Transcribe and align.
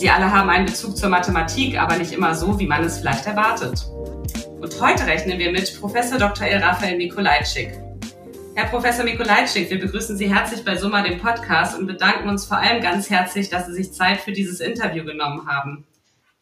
Sie 0.00 0.08
alle 0.08 0.32
haben 0.32 0.48
einen 0.48 0.64
Bezug 0.64 0.96
zur 0.96 1.10
Mathematik, 1.10 1.78
aber 1.78 1.98
nicht 1.98 2.12
immer 2.12 2.34
so, 2.34 2.58
wie 2.58 2.66
man 2.66 2.82
es 2.82 3.00
vielleicht 3.00 3.26
erwartet. 3.26 3.84
Und 4.58 4.80
heute 4.80 5.04
rechnen 5.04 5.38
wir 5.38 5.52
mit 5.52 5.78
Professor 5.78 6.18
Dr. 6.18 6.46
El 6.46 6.64
Raphael 6.64 6.96
Mikolajczyk. 6.96 7.78
Herr 8.54 8.68
Professor 8.68 9.04
Mikolajczyk, 9.04 9.68
wir 9.68 9.78
begrüßen 9.78 10.16
Sie 10.16 10.34
herzlich 10.34 10.64
bei 10.64 10.78
Summa, 10.78 11.02
dem 11.02 11.18
Podcast, 11.18 11.78
und 11.78 11.86
bedanken 11.86 12.30
uns 12.30 12.46
vor 12.46 12.56
allem 12.56 12.80
ganz 12.80 13.10
herzlich, 13.10 13.50
dass 13.50 13.66
Sie 13.66 13.74
sich 13.74 13.92
Zeit 13.92 14.22
für 14.22 14.32
dieses 14.32 14.60
Interview 14.60 15.04
genommen 15.04 15.46
haben. 15.46 15.86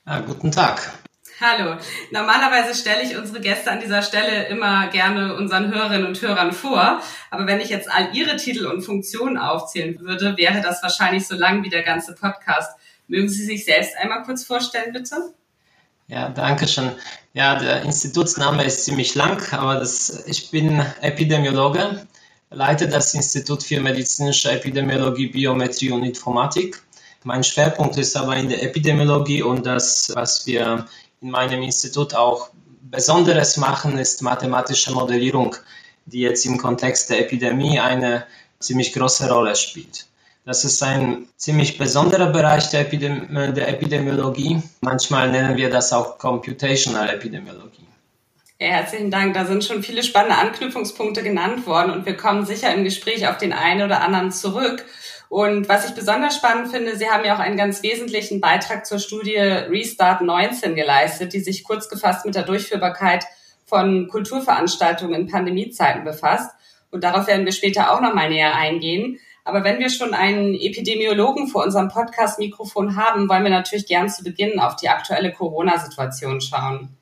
Ja, 0.07 0.21
guten 0.21 0.53
Tag. 0.53 0.93
Hallo. 1.41 1.79
Normalerweise 2.13 2.81
stelle 2.81 3.03
ich 3.03 3.17
unsere 3.17 3.41
Gäste 3.41 3.73
an 3.73 3.81
dieser 3.81 4.03
Stelle 4.03 4.47
immer 4.47 4.87
gerne 4.87 5.35
unseren 5.35 5.75
Hörerinnen 5.75 6.07
und 6.07 6.23
Hörern 6.23 6.53
vor. 6.53 7.01
Aber 7.33 7.49
wenn 7.49 7.59
ich 7.59 7.71
jetzt 7.71 7.91
all 7.91 8.15
Ihre 8.15 8.37
Titel 8.37 8.67
und 8.67 8.83
Funktionen 8.83 9.37
aufzählen 9.37 9.99
würde, 9.99 10.37
wäre 10.37 10.61
das 10.61 10.81
wahrscheinlich 10.81 11.27
so 11.27 11.35
lang 11.35 11.65
wie 11.65 11.71
der 11.71 11.83
ganze 11.83 12.15
Podcast. 12.15 12.78
Mögen 13.09 13.29
Sie 13.29 13.45
sich 13.45 13.65
selbst 13.65 13.97
einmal 13.97 14.23
kurz 14.23 14.45
vorstellen, 14.45 14.93
bitte? 14.93 15.35
Ja, 16.09 16.29
danke 16.29 16.69
schön. 16.69 16.93
Ja, 17.35 17.59
der 17.59 17.83
Institutsname 17.83 18.65
ist 18.65 18.85
ziemlich 18.85 19.15
lang, 19.15 19.43
aber 19.53 19.77
das, 19.77 20.25
ich 20.27 20.51
bin 20.51 20.81
Epidemiologe, 21.01 22.07
leite 22.51 22.89
das 22.89 23.15
Institut 23.15 23.63
für 23.63 23.81
medizinische 23.81 24.51
Epidemiologie, 24.51 25.29
Biometrie 25.29 25.91
und 25.91 26.05
Informatik. 26.05 26.83
Mein 27.25 27.45
Schwerpunkt 27.45 27.97
ist 27.97 28.17
aber 28.17 28.37
in 28.37 28.49
der 28.49 28.63
Epidemiologie 28.63 29.43
und 29.43 29.67
das, 29.67 30.11
was 30.15 30.47
wir 30.47 30.87
in 31.21 31.31
meinem 31.31 31.63
Institut 31.63 32.15
auch 32.15 32.51
Besonderes 32.83 33.57
machen, 33.59 33.99
ist 33.99 34.23
mathematische 34.23 34.93
Modellierung, 34.93 35.57
die 36.07 36.21
jetzt 36.21 36.47
im 36.47 36.57
Kontext 36.57 37.11
der 37.11 37.21
Epidemie 37.21 37.81
eine 37.81 38.27
ziemlich 38.61 38.93
große 38.93 39.31
Rolle 39.31 39.57
spielt. 39.57 40.08
Das 40.49 40.65
ist 40.65 40.83
ein 40.83 41.29
ziemlich 41.37 41.77
besonderer 41.77 42.29
Bereich 42.29 42.71
der, 42.71 42.81
Epidem 42.81 43.29
der 43.55 43.69
Epidemiologie. 43.69 44.63
Manchmal 44.81 45.31
nennen 45.31 45.59
wir 45.59 45.69
das 45.69 45.93
auch 45.93 46.17
Computational 46.17 47.11
Epidemiologie. 47.11 47.87
Ja, 48.59 48.69
herzlichen 48.69 49.11
Dank. 49.11 49.35
Da 49.35 49.45
sind 49.45 49.63
schon 49.63 49.83
viele 49.83 50.03
spannende 50.03 50.39
Anknüpfungspunkte 50.39 51.23
genannt 51.23 51.67
worden 51.67 51.93
und 51.93 52.07
wir 52.07 52.17
kommen 52.17 52.47
sicher 52.47 52.73
im 52.73 52.83
Gespräch 52.83 53.29
auf 53.29 53.37
den 53.37 53.53
einen 53.53 53.83
oder 53.83 54.01
anderen 54.01 54.33
zurück. 54.33 54.87
Und 55.29 55.69
was 55.69 55.87
ich 55.87 55.95
besonders 55.95 56.37
spannend 56.37 56.71
finde, 56.71 56.97
Sie 56.97 57.11
haben 57.11 57.27
ja 57.27 57.37
auch 57.37 57.41
einen 57.41 57.59
ganz 57.59 57.83
wesentlichen 57.83 58.41
Beitrag 58.41 58.87
zur 58.87 59.01
Studie 59.01 59.37
Restart 59.37 60.23
19 60.23 60.75
geleistet, 60.75 61.35
die 61.35 61.41
sich 61.41 61.63
kurz 61.63 61.91
gefasst 61.91 62.25
mit 62.25 62.35
der 62.35 62.45
Durchführbarkeit 62.45 63.27
von 63.67 64.09
Kulturveranstaltungen 64.09 65.21
in 65.21 65.29
Pandemiezeiten 65.29 66.05
befasst. 66.05 66.53
Und 66.91 67.05
darauf 67.05 67.27
werden 67.27 67.45
wir 67.45 67.53
später 67.53 67.93
auch 67.93 68.01
nochmal 68.01 68.31
näher 68.31 68.55
eingehen. 68.55 69.19
Aber 69.49 69.65
wenn 69.65 69.79
wir 69.79 69.89
schon 69.89 70.13
einen 70.13 70.55
Epidemiologen 70.55 71.47
vor 71.47 71.65
unserem 71.65 71.89
Podcast-Mikrofon 71.89 72.97
haben, 72.97 73.31
wollen 73.31 73.45
wir 73.45 73.51
natürlich 73.51 73.87
gern 73.87 74.11
zu 74.11 74.23
Beginn 74.23 74.61
auf 74.61 74.77
die 74.77 74.91
aktuelle 74.91 75.33
Corona-Situation 75.33 76.43
schauen. 76.43 76.95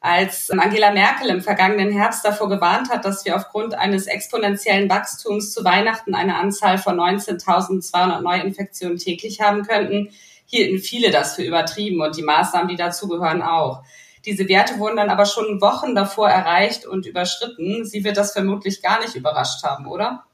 Als 0.00 0.50
Angela 0.50 0.90
Merkel 0.90 1.30
im 1.30 1.40
vergangenen 1.40 1.92
Herbst 1.92 2.24
davor 2.24 2.48
gewarnt 2.48 2.90
hat, 2.90 3.04
dass 3.04 3.24
wir 3.24 3.36
aufgrund 3.36 3.76
eines 3.76 4.08
exponentiellen 4.08 4.90
Wachstums 4.90 5.52
zu 5.52 5.64
Weihnachten 5.64 6.16
eine 6.16 6.34
Anzahl 6.34 6.78
von 6.78 6.98
19.200 6.98 8.22
Neuinfektionen 8.22 8.98
täglich 8.98 9.40
haben 9.40 9.62
könnten, 9.62 10.10
hielten 10.46 10.80
viele 10.80 11.12
das 11.12 11.36
für 11.36 11.42
übertrieben 11.42 12.02
und 12.02 12.16
die 12.16 12.24
Maßnahmen, 12.24 12.66
die 12.66 12.76
dazugehören, 12.76 13.40
auch. 13.40 13.84
Diese 14.24 14.48
Werte 14.48 14.80
wurden 14.80 14.96
dann 14.96 15.10
aber 15.10 15.26
schon 15.26 15.60
Wochen 15.60 15.94
davor 15.94 16.28
erreicht 16.28 16.86
und 16.86 17.06
überschritten. 17.06 17.84
Sie 17.84 18.02
wird 18.02 18.16
das 18.16 18.32
vermutlich 18.32 18.82
gar 18.82 19.00
nicht 19.00 19.14
überrascht 19.14 19.62
haben, 19.62 19.86
oder? 19.86 20.24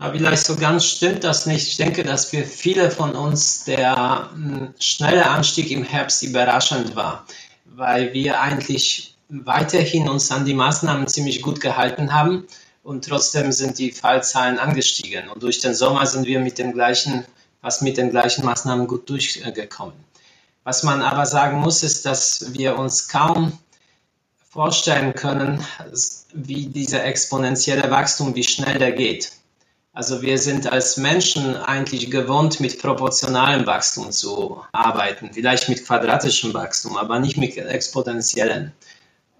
Aber 0.00 0.14
vielleicht 0.14 0.46
so 0.46 0.56
ganz 0.56 0.86
stimmt 0.86 1.24
das 1.24 1.44
nicht. 1.44 1.68
Ich 1.68 1.76
denke, 1.76 2.04
dass 2.04 2.24
für 2.24 2.44
viele 2.44 2.90
von 2.90 3.14
uns 3.14 3.64
der 3.64 4.30
hm, 4.32 4.74
schnelle 4.80 5.28
Anstieg 5.28 5.70
im 5.70 5.84
Herbst 5.84 6.22
überraschend 6.22 6.96
war, 6.96 7.26
weil 7.66 8.14
wir 8.14 8.40
eigentlich 8.40 9.14
weiterhin 9.28 10.08
uns 10.08 10.32
an 10.32 10.46
die 10.46 10.54
Maßnahmen 10.54 11.06
ziemlich 11.06 11.42
gut 11.42 11.60
gehalten 11.60 12.14
haben 12.14 12.46
und 12.82 13.04
trotzdem 13.04 13.52
sind 13.52 13.78
die 13.78 13.92
Fallzahlen 13.92 14.58
angestiegen. 14.58 15.28
Und 15.28 15.42
durch 15.42 15.60
den 15.60 15.74
Sommer 15.74 16.06
sind 16.06 16.26
wir 16.26 16.40
mit 16.40 16.56
den 16.56 16.72
gleichen, 16.72 17.26
fast 17.60 17.82
mit 17.82 17.98
den 17.98 18.08
gleichen 18.08 18.42
Maßnahmen 18.46 18.86
gut 18.86 19.10
durchgekommen. 19.10 19.94
Was 20.64 20.82
man 20.82 21.02
aber 21.02 21.26
sagen 21.26 21.58
muss, 21.58 21.82
ist, 21.82 22.06
dass 22.06 22.54
wir 22.54 22.78
uns 22.78 23.08
kaum 23.08 23.52
vorstellen 24.48 25.12
können, 25.14 25.62
wie 26.32 26.66
dieser 26.68 27.04
exponentielle 27.04 27.90
Wachstum, 27.90 28.34
wie 28.34 28.44
schnell 28.44 28.78
der 28.78 28.92
geht. 28.92 29.32
Also 29.92 30.22
wir 30.22 30.38
sind 30.38 30.70
als 30.70 30.96
Menschen 30.96 31.56
eigentlich 31.56 32.10
gewohnt, 32.10 32.60
mit 32.60 32.80
proportionalem 32.80 33.66
Wachstum 33.66 34.12
zu 34.12 34.64
arbeiten, 34.70 35.30
vielleicht 35.32 35.68
mit 35.68 35.84
quadratischem 35.84 36.54
Wachstum, 36.54 36.96
aber 36.96 37.18
nicht 37.18 37.36
mit 37.36 37.56
exponentiellem. 37.56 38.70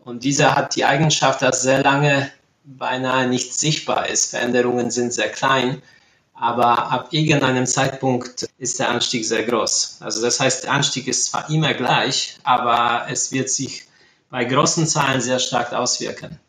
Und 0.05 0.25
dieser 0.25 0.57
hat 0.57 0.75
die 0.75 0.85
Eigenschaft, 0.85 1.43
dass 1.43 1.63
sehr 1.63 1.83
lange 1.83 2.33
beinahe 2.65 3.29
nicht 3.29 3.55
sichtbar 3.55 4.09
ist. 4.09 4.31
Veränderungen 4.31 4.91
sind 4.91 5.13
sehr 5.13 5.29
klein, 5.29 5.83
aber 6.35 6.91
ab 6.91 7.09
irgendeinem 7.13 7.67
Zeitpunkt 7.67 8.49
ist 8.59 8.81
der 8.81 8.89
Anstieg 8.89 9.25
sehr 9.25 9.45
groß. 9.45 9.99
Also 10.01 10.21
das 10.21 10.41
heißt, 10.41 10.65
der 10.65 10.73
Anstieg 10.73 11.07
ist 11.07 11.27
zwar 11.27 11.49
immer 11.49 11.75
gleich, 11.75 12.39
aber 12.43 13.07
es 13.09 13.31
wird 13.31 13.51
sich 13.51 13.85
bei 14.31 14.45
großen 14.45 14.87
Zahlen 14.87 15.21
sehr 15.21 15.39
stark 15.39 15.73
auswirken. 15.73 16.41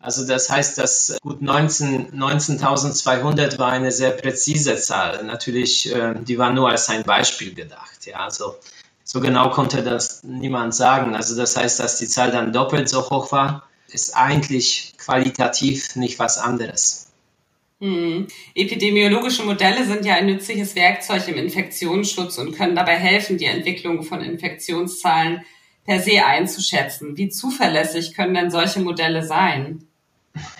Also 0.00 0.26
das 0.26 0.48
heißt, 0.48 0.78
dass 0.78 1.18
gut 1.22 1.42
19, 1.42 2.18
19.200 2.18 3.58
war 3.58 3.70
eine 3.70 3.92
sehr 3.92 4.12
präzise 4.12 4.76
Zahl. 4.76 5.22
Natürlich, 5.24 5.94
äh, 5.94 6.14
die 6.18 6.38
war 6.38 6.52
nur 6.52 6.70
als 6.70 6.88
ein 6.88 7.02
Beispiel 7.02 7.54
gedacht. 7.54 8.06
Ja, 8.06 8.20
also 8.20 8.56
so 9.04 9.20
genau 9.20 9.50
konnte 9.50 9.82
das 9.82 10.24
niemand 10.24 10.74
sagen. 10.74 11.14
Also 11.14 11.36
das 11.36 11.54
heißt, 11.54 11.80
dass 11.80 11.98
die 11.98 12.08
Zahl 12.08 12.30
dann 12.30 12.52
doppelt 12.52 12.88
so 12.88 13.10
hoch 13.10 13.30
war, 13.30 13.68
ist 13.88 14.16
eigentlich 14.16 14.94
qualitativ 14.96 15.96
nicht 15.96 16.18
was 16.18 16.38
anderes. 16.38 17.08
Hm. 17.80 18.26
Epidemiologische 18.54 19.42
Modelle 19.42 19.84
sind 19.84 20.06
ja 20.06 20.14
ein 20.14 20.26
nützliches 20.26 20.76
Werkzeug 20.76 21.28
im 21.28 21.36
Infektionsschutz 21.36 22.38
und 22.38 22.56
können 22.56 22.76
dabei 22.76 22.96
helfen, 22.96 23.36
die 23.36 23.46
Entwicklung 23.46 24.02
von 24.02 24.22
Infektionszahlen 24.22 25.42
per 25.84 26.00
se 26.00 26.24
einzuschätzen. 26.24 27.16
Wie 27.16 27.28
zuverlässig 27.28 28.14
können 28.14 28.34
denn 28.34 28.50
solche 28.50 28.80
Modelle 28.80 29.24
sein? 29.24 29.86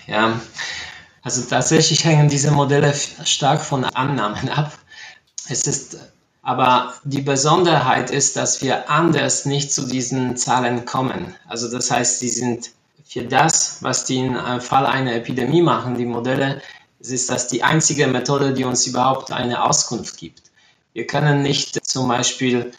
Ja, 0.07 0.39
also 1.21 1.41
tatsächlich 1.43 2.03
hängen 2.03 2.29
diese 2.29 2.51
Modelle 2.51 2.93
stark 2.93 3.61
von 3.61 3.85
Annahmen 3.85 4.49
ab. 4.49 4.77
Es 5.47 5.67
ist 5.67 5.97
aber 6.43 6.95
die 7.03 7.21
Besonderheit 7.21 8.09
ist, 8.09 8.35
dass 8.35 8.61
wir 8.63 8.89
anders 8.89 9.45
nicht 9.45 9.71
zu 9.71 9.87
diesen 9.87 10.37
Zahlen 10.37 10.85
kommen. 10.85 11.35
Also 11.47 11.69
das 11.69 11.91
heißt, 11.91 12.19
sie 12.19 12.29
sind 12.29 12.71
für 13.05 13.23
das, 13.23 13.77
was 13.81 14.05
die 14.05 14.19
im 14.19 14.61
Fall 14.61 14.85
einer 14.85 15.13
Epidemie 15.13 15.61
machen, 15.61 15.95
die 15.95 16.05
Modelle, 16.05 16.61
ist 16.99 17.29
das 17.29 17.47
die 17.47 17.63
einzige 17.63 18.07
Methode, 18.07 18.53
die 18.53 18.63
uns 18.63 18.87
überhaupt 18.87 19.31
eine 19.31 19.63
Auskunft 19.63 20.17
gibt. 20.17 20.43
Wir 20.93 21.05
können 21.07 21.41
nicht 21.41 21.85
zum 21.85 22.07
Beispiel 22.07 22.71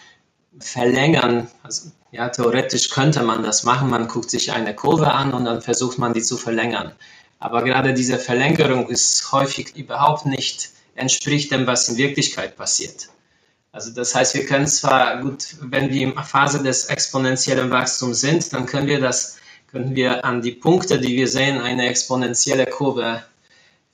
verlängern, 0.58 1.48
also 1.62 1.90
ja, 2.10 2.28
theoretisch 2.28 2.90
könnte 2.90 3.22
man 3.22 3.42
das 3.42 3.64
machen. 3.64 3.90
Man 3.90 4.06
guckt 4.06 4.30
sich 4.30 4.52
eine 4.52 4.74
Kurve 4.74 5.12
an 5.12 5.32
und 5.32 5.46
dann 5.46 5.62
versucht 5.62 5.98
man 5.98 6.12
die 6.12 6.22
zu 6.22 6.36
verlängern. 6.36 6.92
Aber 7.38 7.64
gerade 7.64 7.94
diese 7.94 8.18
Verlängerung 8.18 8.88
ist 8.88 9.32
häufig 9.32 9.74
überhaupt 9.76 10.26
nicht 10.26 10.70
entspricht 10.94 11.50
dem, 11.50 11.66
was 11.66 11.88
in 11.88 11.96
Wirklichkeit 11.96 12.56
passiert. 12.56 13.08
Also 13.72 13.90
das 13.90 14.14
heißt, 14.14 14.34
wir 14.34 14.44
können 14.44 14.66
zwar 14.66 15.22
gut, 15.22 15.56
wenn 15.62 15.90
wir 15.90 16.02
in 16.02 16.14
Phase 16.14 16.62
des 16.62 16.84
exponentiellen 16.84 17.70
Wachstums 17.70 18.20
sind, 18.20 18.52
dann 18.52 18.66
können 18.66 18.86
wir 18.86 19.00
das, 19.00 19.38
können 19.70 19.96
wir 19.96 20.24
an 20.26 20.42
die 20.42 20.52
Punkte, 20.52 21.00
die 21.00 21.16
wir 21.16 21.26
sehen, 21.26 21.60
eine 21.60 21.88
exponentielle 21.88 22.66
Kurve 22.66 23.24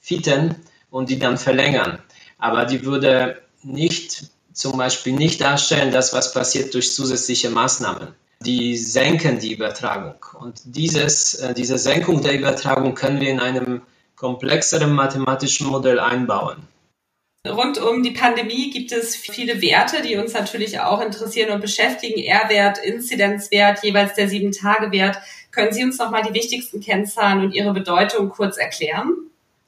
fitten 0.01 0.57
und 0.91 1.09
die 1.09 1.21
dann 1.21 1.39
verlängern. 1.39 2.01
Aber 2.39 2.65
die 2.65 2.85
würde 2.85 3.41
nicht 3.63 4.25
zum 4.59 4.77
Beispiel 4.77 5.13
nicht 5.13 5.41
darstellen, 5.41 5.93
das, 5.93 6.13
was 6.13 6.35
passiert 6.35 6.75
durch 6.75 6.93
zusätzliche 6.93 7.49
Maßnahmen. 7.49 8.09
Die 8.41 8.77
senken 8.77 9.39
die 9.39 9.53
Übertragung. 9.53 10.17
Und 10.39 10.61
dieses, 10.65 11.35
äh, 11.35 11.55
diese 11.55 11.79
Senkung 11.79 12.23
der 12.23 12.35
Übertragung 12.35 12.95
können 12.95 13.21
wir 13.21 13.31
in 13.31 13.39
einem 13.41 13.83
komplexeren 14.17 14.93
mathematischen 14.93 15.69
Modell 15.69 16.01
einbauen. 16.01 16.67
Rund 17.49 17.79
um 17.79 18.03
die 18.03 18.11
Pandemie 18.11 18.71
gibt 18.71 18.91
es 18.91 19.15
viele 19.15 19.63
Werte, 19.63 20.03
die 20.03 20.17
uns 20.17 20.35
natürlich 20.35 20.81
auch 20.81 21.01
interessieren 21.01 21.53
und 21.53 21.61
beschäftigen. 21.61 22.21
R-Wert, 22.21 22.79
Inzidenzwert, 22.79 23.85
jeweils 23.85 24.15
der 24.15 24.29
Sieben-Tage-Wert. 24.29 25.19
Können 25.53 25.73
Sie 25.73 25.85
uns 25.85 25.99
nochmal 25.99 26.25
die 26.25 26.35
wichtigsten 26.35 26.81
Kennzahlen 26.81 27.45
und 27.45 27.55
ihre 27.55 27.73
Bedeutung 27.73 28.29
kurz 28.29 28.57
erklären? 28.57 29.15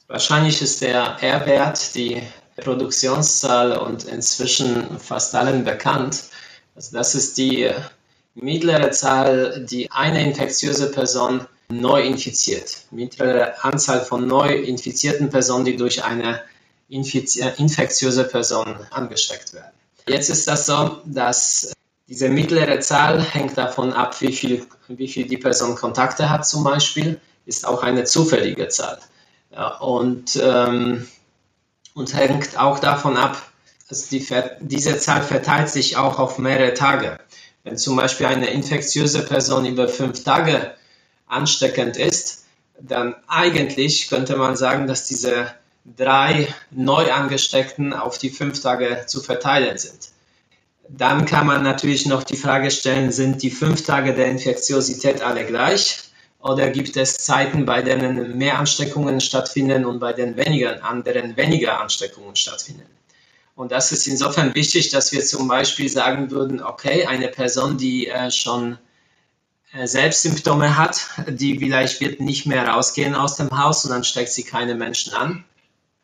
Wahrscheinlich 0.08 0.60
ist 0.60 0.82
der 0.82 1.18
R-Wert 1.20 1.94
die 1.94 2.20
Produktionszahl 2.60 3.76
und 3.76 4.04
inzwischen 4.04 4.98
fast 4.98 5.34
allen 5.34 5.64
bekannt. 5.64 6.24
Also 6.74 6.96
das 6.96 7.14
ist 7.14 7.36
die 7.38 7.70
mittlere 8.34 8.90
Zahl, 8.90 9.66
die 9.68 9.90
eine 9.90 10.24
infektiöse 10.24 10.90
Person 10.90 11.46
neu 11.68 12.02
infiziert. 12.02 12.84
Mittlere 12.90 13.64
Anzahl 13.64 14.00
von 14.04 14.26
neu 14.26 14.54
infizierten 14.54 15.30
Personen, 15.30 15.64
die 15.64 15.76
durch 15.76 16.04
eine 16.04 16.40
infektiöse 16.88 18.24
Person 18.24 18.76
angesteckt 18.90 19.54
werden. 19.54 19.72
Jetzt 20.08 20.28
ist 20.30 20.48
das 20.48 20.66
so, 20.66 20.98
dass 21.04 21.72
diese 22.08 22.28
mittlere 22.28 22.80
Zahl 22.80 23.22
hängt 23.22 23.56
davon 23.56 23.92
ab, 23.92 24.20
wie 24.20 24.32
viel, 24.32 24.66
wie 24.88 25.06
viel 25.06 25.28
die 25.28 25.36
Person 25.36 25.76
Kontakte 25.76 26.28
hat 26.28 26.46
zum 26.46 26.64
Beispiel, 26.64 27.20
ist 27.46 27.64
auch 27.64 27.84
eine 27.84 28.04
zufällige 28.04 28.68
Zahl. 28.68 28.98
Ja, 29.52 29.78
und, 29.78 30.38
ähm, 30.42 31.06
und 31.94 32.14
hängt 32.14 32.58
auch 32.58 32.78
davon 32.78 33.16
ab, 33.16 33.40
also 33.88 34.06
die, 34.10 34.26
diese 34.60 34.98
Zahl 34.98 35.22
verteilt 35.22 35.68
sich 35.68 35.96
auch 35.96 36.18
auf 36.18 36.38
mehrere 36.38 36.74
Tage. 36.74 37.18
Wenn 37.64 37.76
zum 37.76 37.96
Beispiel 37.96 38.26
eine 38.26 38.50
infektiöse 38.50 39.22
Person 39.22 39.66
über 39.66 39.88
fünf 39.88 40.24
Tage 40.24 40.74
ansteckend 41.26 41.96
ist, 41.96 42.44
dann 42.80 43.14
eigentlich 43.26 44.08
könnte 44.08 44.36
man 44.36 44.56
sagen, 44.56 44.86
dass 44.86 45.06
diese 45.06 45.52
drei 45.84 46.48
Neuangesteckten 46.70 47.92
auf 47.92 48.18
die 48.18 48.30
fünf 48.30 48.60
Tage 48.62 49.04
zu 49.06 49.20
verteilen 49.20 49.76
sind. 49.76 50.10
Dann 50.88 51.24
kann 51.24 51.46
man 51.46 51.62
natürlich 51.62 52.06
noch 52.06 52.24
die 52.24 52.36
Frage 52.36 52.70
stellen, 52.70 53.12
sind 53.12 53.42
die 53.42 53.50
fünf 53.50 53.84
Tage 53.84 54.14
der 54.14 54.26
Infektiosität 54.26 55.22
alle 55.22 55.44
gleich? 55.46 56.09
Oder 56.42 56.70
gibt 56.70 56.96
es 56.96 57.18
Zeiten, 57.18 57.66
bei 57.66 57.82
denen 57.82 58.38
mehr 58.38 58.58
Ansteckungen 58.58 59.20
stattfinden 59.20 59.84
und 59.84 60.00
bei 60.00 60.12
den 60.12 60.36
weniger 60.36 60.82
anderen 60.82 61.36
weniger 61.36 61.80
Ansteckungen 61.80 62.34
stattfinden? 62.34 62.86
Und 63.54 63.72
das 63.72 63.92
ist 63.92 64.06
insofern 64.06 64.54
wichtig, 64.54 64.90
dass 64.90 65.12
wir 65.12 65.22
zum 65.22 65.46
Beispiel 65.46 65.90
sagen 65.90 66.30
würden, 66.30 66.62
okay, 66.62 67.04
eine 67.04 67.28
Person, 67.28 67.76
die 67.76 68.08
äh, 68.08 68.30
schon 68.30 68.78
äh, 69.74 69.86
selbst 69.86 70.22
Symptome 70.22 70.78
hat, 70.78 71.06
die 71.28 71.58
vielleicht 71.58 72.00
wird 72.00 72.20
nicht 72.20 72.46
mehr 72.46 72.66
rausgehen 72.66 73.14
aus 73.14 73.36
dem 73.36 73.50
Haus 73.50 73.84
und 73.84 73.90
dann 73.90 74.04
steckt 74.04 74.30
sie 74.30 74.44
keine 74.44 74.74
Menschen 74.74 75.12
an. 75.12 75.44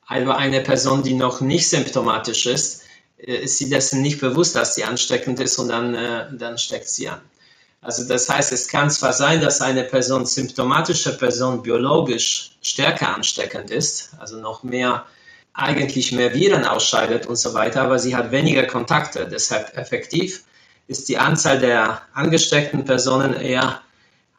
Aber 0.06 0.36
eine 0.36 0.60
Person, 0.60 1.02
die 1.02 1.14
noch 1.14 1.40
nicht 1.40 1.68
symptomatisch 1.68 2.44
ist, 2.44 2.82
äh, 3.16 3.36
ist 3.36 3.56
sie 3.56 3.70
dessen 3.70 4.02
nicht 4.02 4.20
bewusst, 4.20 4.54
dass 4.54 4.74
sie 4.74 4.84
ansteckend 4.84 5.40
ist 5.40 5.58
und 5.58 5.68
dann, 5.68 5.94
äh, 5.94 6.26
dann 6.32 6.58
steckt 6.58 6.90
sie 6.90 7.08
an. 7.08 7.22
Also 7.80 8.04
das 8.04 8.28
heißt, 8.28 8.52
es 8.52 8.68
kann 8.68 8.90
zwar 8.90 9.12
sein, 9.12 9.40
dass 9.40 9.60
eine 9.60 9.84
Person, 9.84 10.26
symptomatische 10.26 11.16
Person, 11.16 11.62
biologisch 11.62 12.52
stärker 12.62 13.14
ansteckend 13.14 13.70
ist, 13.70 14.10
also 14.18 14.38
noch 14.38 14.62
mehr, 14.62 15.06
eigentlich 15.52 16.12
mehr 16.12 16.34
Viren 16.34 16.64
ausscheidet 16.64 17.26
und 17.26 17.36
so 17.36 17.54
weiter, 17.54 17.82
aber 17.82 17.98
sie 17.98 18.16
hat 18.16 18.30
weniger 18.30 18.64
Kontakte. 18.64 19.26
Deshalb 19.30 19.76
effektiv 19.76 20.44
ist 20.88 21.08
die 21.08 21.18
Anzahl 21.18 21.58
der 21.58 22.02
angesteckten 22.12 22.84
Personen 22.84 23.34
eher 23.34 23.80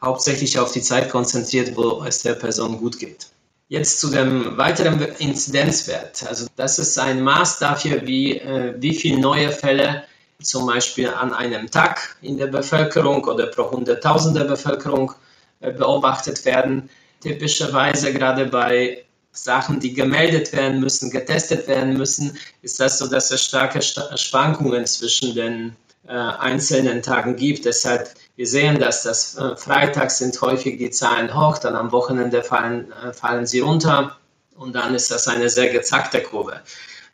hauptsächlich 0.02 0.60
auf 0.60 0.72
die 0.72 0.82
Zeit 0.82 1.10
konzentriert, 1.10 1.76
wo 1.76 2.04
es 2.04 2.22
der 2.22 2.34
Person 2.34 2.78
gut 2.78 3.00
geht. 3.00 3.28
Jetzt 3.70 4.00
zu 4.00 4.10
dem 4.10 4.58
weiteren 4.58 5.02
Inzidenzwert. 5.18 6.26
Also 6.28 6.48
das 6.56 6.80
ist 6.80 6.98
ein 7.00 7.22
Maß 7.22 7.60
dafür, 7.60 8.06
wie, 8.06 8.38
äh, 8.38 8.76
wie 8.78 8.94
viele 8.94 9.20
neue 9.20 9.52
Fälle 9.52 10.04
zum 10.42 10.68
Beispiel 10.68 11.10
an 11.10 11.34
einem 11.34 11.70
Tag 11.72 12.16
in 12.22 12.38
der 12.38 12.48
Bevölkerung 12.48 13.24
oder 13.24 13.48
pro 13.48 13.64
100.000 13.64 14.34
der 14.34 14.44
Bevölkerung 14.46 15.14
äh, 15.60 15.72
beobachtet 15.72 16.46
werden. 16.46 16.90
Typischerweise 17.22 18.14
gerade 18.14 18.46
bei 18.46 19.04
Sachen, 19.32 19.80
die 19.80 19.94
gemeldet 19.94 20.54
werden 20.54 20.80
müssen, 20.80 21.12
getestet 21.12 21.68
werden 21.68 21.98
müssen, 21.98 22.38
ist 22.62 22.80
das 22.80 22.98
so, 22.98 23.08
dass 23.08 23.32
es 23.32 23.44
starke 23.44 23.82
Schwankungen 23.82 24.86
zwischen 24.86 25.36
den 25.36 25.76
äh, 26.08 26.14
einzelnen 26.14 27.02
Tagen 27.02 27.36
gibt. 27.36 27.66
Deshalb 27.66 28.10
wir 28.36 28.48
sehen, 28.48 28.80
dass 28.80 29.04
das 29.04 29.36
äh, 29.36 29.56
Freitags 29.56 30.20
sind 30.20 30.40
häufig 30.42 30.78
die 30.78 30.92
Zahlen 30.92 31.36
hoch, 31.36 31.58
dann 31.58 31.76
am 31.76 31.92
Wochenende 31.92 32.44
fallen, 32.44 32.92
äh, 32.92 33.12
fallen 33.12 33.48
sie 33.48 33.60
runter 33.62 34.18
und 34.56 34.76
dann 34.76 34.94
ist 34.94 35.10
das 35.10 35.28
eine 35.28 35.50
sehr 35.50 35.70
gezackte 35.70 36.22
Kurve. 36.22 36.62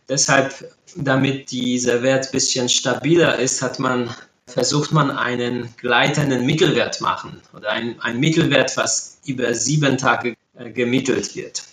Deshalb, 0.09 0.69
damit 0.95 1.51
dieser 1.51 2.03
Wert 2.03 2.27
ein 2.27 2.31
bisschen 2.31 2.69
stabiler 2.69 3.39
ist, 3.39 3.61
hat 3.61 3.79
man, 3.79 4.13
versucht 4.47 4.91
man 4.91 5.11
einen 5.11 5.73
gleitenden 5.77 6.45
Mittelwert 6.45 7.01
machen 7.01 7.41
oder 7.55 7.69
ein, 7.71 7.99
ein 8.01 8.19
Mittelwert, 8.19 8.75
was 8.77 9.19
über 9.25 9.53
sieben 9.53 9.97
Tage 9.97 10.35
äh, 10.57 10.69
gemittelt 10.71 11.35
wird. 11.35 11.63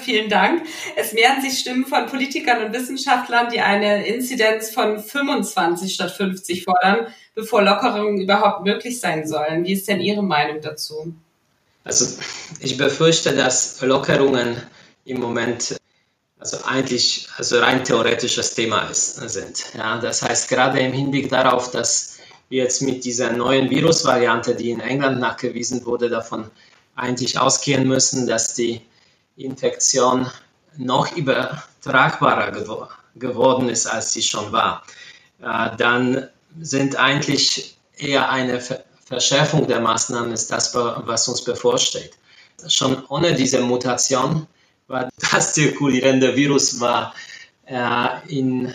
Vielen 0.00 0.28
Dank. 0.28 0.62
Es 0.96 1.12
mehren 1.12 1.42
sich 1.42 1.58
Stimmen 1.58 1.84
von 1.84 2.06
Politikern 2.06 2.64
und 2.64 2.72
Wissenschaftlern, 2.72 3.50
die 3.52 3.60
eine 3.60 4.06
Inzidenz 4.06 4.70
von 4.70 5.00
25 5.00 5.92
statt 5.92 6.12
50 6.12 6.64
fordern, 6.64 7.08
bevor 7.34 7.62
Lockerungen 7.62 8.20
überhaupt 8.20 8.64
möglich 8.64 9.00
sein 9.00 9.26
sollen. 9.26 9.64
Wie 9.64 9.72
ist 9.72 9.88
denn 9.88 10.00
Ihre 10.00 10.22
Meinung 10.22 10.60
dazu? 10.60 11.14
Also 11.82 12.20
ich 12.60 12.76
befürchte, 12.76 13.34
dass 13.34 13.80
Lockerungen 13.80 14.56
im 15.04 15.20
Moment 15.20 15.77
also 16.38 16.58
eigentlich 16.64 17.28
also 17.36 17.58
rein 17.58 17.84
theoretisches 17.84 18.54
Thema 18.54 18.82
ist, 18.82 19.16
sind. 19.28 19.64
Ja, 19.76 19.98
das 19.98 20.22
heißt, 20.22 20.48
gerade 20.48 20.78
im 20.80 20.92
Hinblick 20.92 21.28
darauf, 21.30 21.70
dass 21.70 22.18
wir 22.48 22.62
jetzt 22.62 22.82
mit 22.82 23.04
dieser 23.04 23.32
neuen 23.32 23.70
Virusvariante, 23.70 24.54
die 24.54 24.70
in 24.70 24.80
England 24.80 25.20
nachgewiesen 25.20 25.84
wurde, 25.84 26.08
davon 26.08 26.50
eigentlich 26.94 27.38
ausgehen 27.38 27.86
müssen, 27.86 28.26
dass 28.26 28.54
die 28.54 28.80
Infektion 29.36 30.26
noch 30.76 31.16
übertragbarer 31.16 32.52
gewo 32.52 32.86
geworden 33.16 33.68
ist, 33.68 33.86
als 33.86 34.12
sie 34.12 34.22
schon 34.22 34.52
war, 34.52 34.84
äh, 35.42 35.76
dann 35.76 36.28
sind 36.60 36.96
eigentlich 36.96 37.76
eher 37.96 38.30
eine 38.30 38.60
Ver 38.60 38.84
Verschärfung 39.04 39.66
der 39.66 39.80
Maßnahmen 39.80 40.32
ist 40.32 40.52
das, 40.52 40.74
was 40.74 41.26
uns 41.28 41.42
bevorsteht. 41.42 42.12
Schon 42.68 43.02
ohne 43.06 43.32
diese 43.34 43.62
Mutation 43.62 44.46
das 45.38 45.54
zirkulierende 45.54 46.34
Virus 46.34 46.80
war 46.80 47.14
äh, 47.66 48.08
in, 48.26 48.74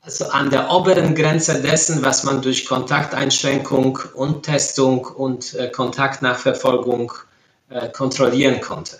also 0.00 0.26
an 0.26 0.50
der 0.50 0.72
oberen 0.72 1.14
Grenze 1.14 1.62
dessen, 1.62 2.02
was 2.02 2.24
man 2.24 2.42
durch 2.42 2.66
Kontakteinschränkung 2.66 4.00
und 4.14 4.42
Testung 4.42 5.04
und 5.04 5.54
äh, 5.54 5.68
Kontaktnachverfolgung 5.68 7.12
äh, 7.68 7.88
kontrollieren 7.90 8.60
konnte. 8.60 8.98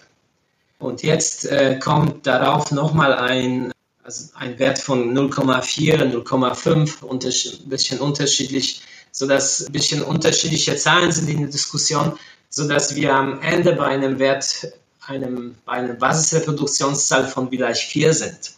Und 0.78 1.02
jetzt 1.02 1.46
äh, 1.46 1.80
kommt 1.80 2.28
darauf 2.28 2.70
nochmal 2.70 3.12
ein, 3.14 3.72
also 4.04 4.26
ein 4.36 4.56
Wert 4.60 4.78
von 4.78 5.12
0,4, 5.12 6.12
0,5, 6.12 7.64
ein 7.64 7.68
bisschen 7.68 7.98
unterschiedlich, 7.98 8.82
sodass 9.10 9.66
ein 9.66 9.72
bisschen 9.72 10.02
unterschiedliche 10.02 10.76
Zahlen 10.76 11.10
sind 11.10 11.28
in 11.28 11.38
der 11.38 11.50
Diskussion, 11.50 12.16
sodass 12.50 12.94
wir 12.94 13.16
am 13.16 13.40
Ende 13.42 13.72
bei 13.72 13.86
einem 13.86 14.20
Wert, 14.20 14.68
einem, 15.10 15.56
bei 15.64 15.72
einer 15.72 15.94
Basisreproduktionszahl 15.94 17.26
von 17.26 17.50
vielleicht 17.50 17.82
4 17.88 18.12
sind. 18.14 18.52